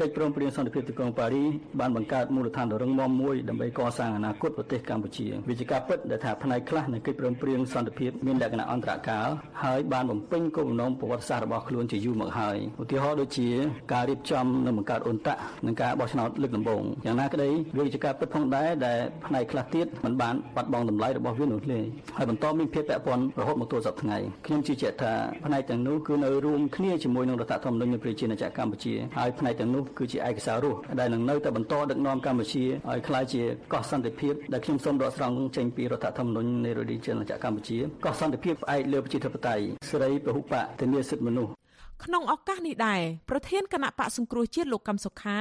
[0.00, 1.44] កិច្ចព្រមព្រៀងសន្តិភាពទីក្រុងប៉ារី
[1.80, 9.28] បានបង្កើតមូលដ្ឋានដ៏រឹងមាំមួយដើម្បីកសាងអនាគតប្រទេសកម្ពុជាវាជាការពិតដែលថាផ្នែកខ្លះនៃកិច្ចព្រមព្រៀងសន្តិភាពមានលក្ខណៈអន្តរកាល
[9.64, 13.48] ហើយបានបំពេញគោលបំណងប្រវត្តិសាស្ត្ររបស់ខ្លួនជាយូរមកហើយឧទាហរណ៍ដូចជា
[13.92, 21.80] ការរៀបចំនិងបង្កើតអ៊ុនតាក់និងការបោះឆ្នោតលើកដំបូងយ៉ាងណាក្តីវាជាការពិតផងដែរដែលផ្នែកខ្លះទៀតមិនបានបាត់បង់តម្លៃរបស់វានោះទេ
[22.16, 25.12] ហើយបន្តមានភាពពាក់ព័ន្ធរហូតមកទល់សប្តាហ៍ថ្ងៃខ្ញុំជឿជាក់ថា
[25.44, 41.60] ផ្នែកទាំងនោះគឺនៅរួមគ្នាជាមួយនឹងរដ្ឋធម្មនុញ្ញនៃប្រជាណាចក្រកម្ពុជាហើយផ្នែកទាំងនោះគឺជាឯកសាររស់ដែលនឹងនៅតែបន្តដឹកនាំកម្ពុជាឲ្យក្លាយជាកោះសន្តិភាពដែលខ្ញុំសូមដកស្រង់ចេញពីរដ្ឋធម្មនុញ្ញនៃរដ្ឋាភិបាលកម្ពុជាកោះសន្តិភាពផ្អែកលើប្រជាធិបតេយ្យសេរីពហុបកធានាសិទ្ធិមនុស្ស
[42.04, 45.38] ក្នុងឱកាសនេះដែរប្រធានគណៈបកសង្គ្រោះជាតិលោកកឹមសុខា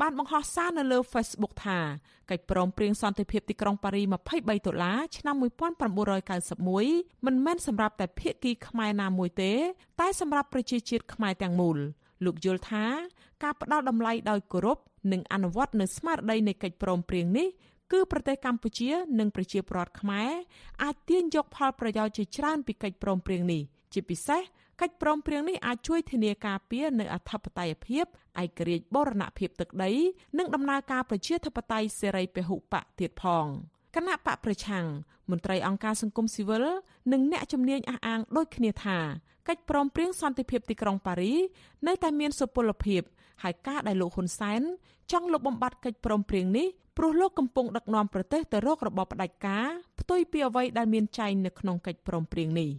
[0.00, 1.80] បានបង្ហោះសារនៅលើ Facebook ថា
[2.30, 9.52] កិច្ចព្រមព្រៀងសន្តិភាពទីក្រុងប៉ារី23ដុល្លារឆ្នាំ1991មិនមែនសម្រាប់តែភាគីខ្មែរណាមួយទេ
[10.00, 11.78] តែសម្រាប់ប្រជាជាតិខ្មែរទាំងមូល
[12.24, 12.84] លោកយល់ថា
[13.42, 14.78] ការផ្ដល់តម្លៃដោយគោរព
[15.12, 17.48] និងអនុវត្តនៅស្មារតីនៃកិច្ចព្រមព្រៀងនេះ
[17.92, 20.30] គឺប្រទេសកម្ពុជានិងប្រជាពលរដ្ឋខ្មែរ
[20.82, 23.62] អាចទាញយកផលប្រយោជន៍ជាច្រើនពីកិច្ចព្រមព្រៀងនេះ
[23.92, 24.42] ជាពិសេស
[24.80, 28.04] កិច្ចព្រមព្រៀងនេះអាចជួយធានាការពារនៅអធិបតេយ្យភាព
[28.42, 29.92] ឯករាជ្យបូរណភាពទឹកដី
[30.38, 33.46] និងដំណើរការប្រជាធិបតេយ្យសេរីពហុបកទៀតផង
[33.94, 34.86] គណៈបកប្រឆាំង
[35.30, 36.64] មន្ត្រីអង្គការសង្គមស៊ីវិល
[37.12, 38.98] និងអ្នកជំនាញអះអាងដូចគ្នាថា
[39.48, 41.34] កិច្ចព្រមព្រៀងសន្តិភាពទីក្រុងប៉ារី
[41.86, 43.02] នៅតែមានសុពលភាព
[43.42, 44.62] ហើយការដែលលោកហ៊ុនសែន
[45.12, 49.68] ចង់លុបបំបាត់កិច្ចព្រមព្រៀងនេះព្រោះលោកកំពុងដឹកនាំប្រទេសទៅរករបបផ្ដាច់ការ
[50.00, 52.70] ផ្ទុយពីអ្វីដែលមានចែងនៅក្នុងកិច្ចព្រមព្រៀងនេះ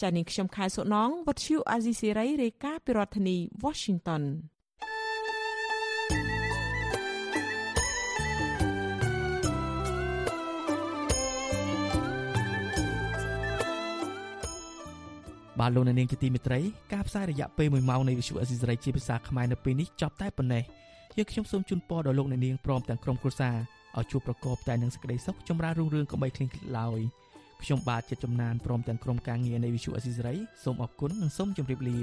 [0.00, 4.22] ចា៎នាងខ្ញុំខែសុណងវັດឈូអាស៊ីសេរីរាយការណ៍ពីរដ្ឋធានី Washington
[15.60, 16.60] បាទលោកនាងជាទីមេត្រី
[16.92, 20.62] ការផ្សាយរយៈពេល1ម៉ោងនៃវិទ្យុអេស៊ីសរ៉ៃជាភាសាខ្មែរនៅពេលនេះចប់តែប៉ុណ្ណេះ
[21.16, 23.56] យើងខ្ញុំសូមជូនពរដល់លោកនាងព្រមទាំងក្រុមគ្រួសារ
[23.98, 27.00] ឲ្យជួបប្រកបតែនឹងសេចក្តីសុខចម្រើនរុងរឿងកុំបីឃ្លៀងឃ្លាតឡើយ
[27.62, 30.34] ខ្ញុំបាទជាចំណានព្រមទាំងក្រុមការងារនៃវិទ្យុអេស៊ីសរ៉ៃ
[30.64, 31.98] សូមអរគុណនិងសូមជម្រាបលា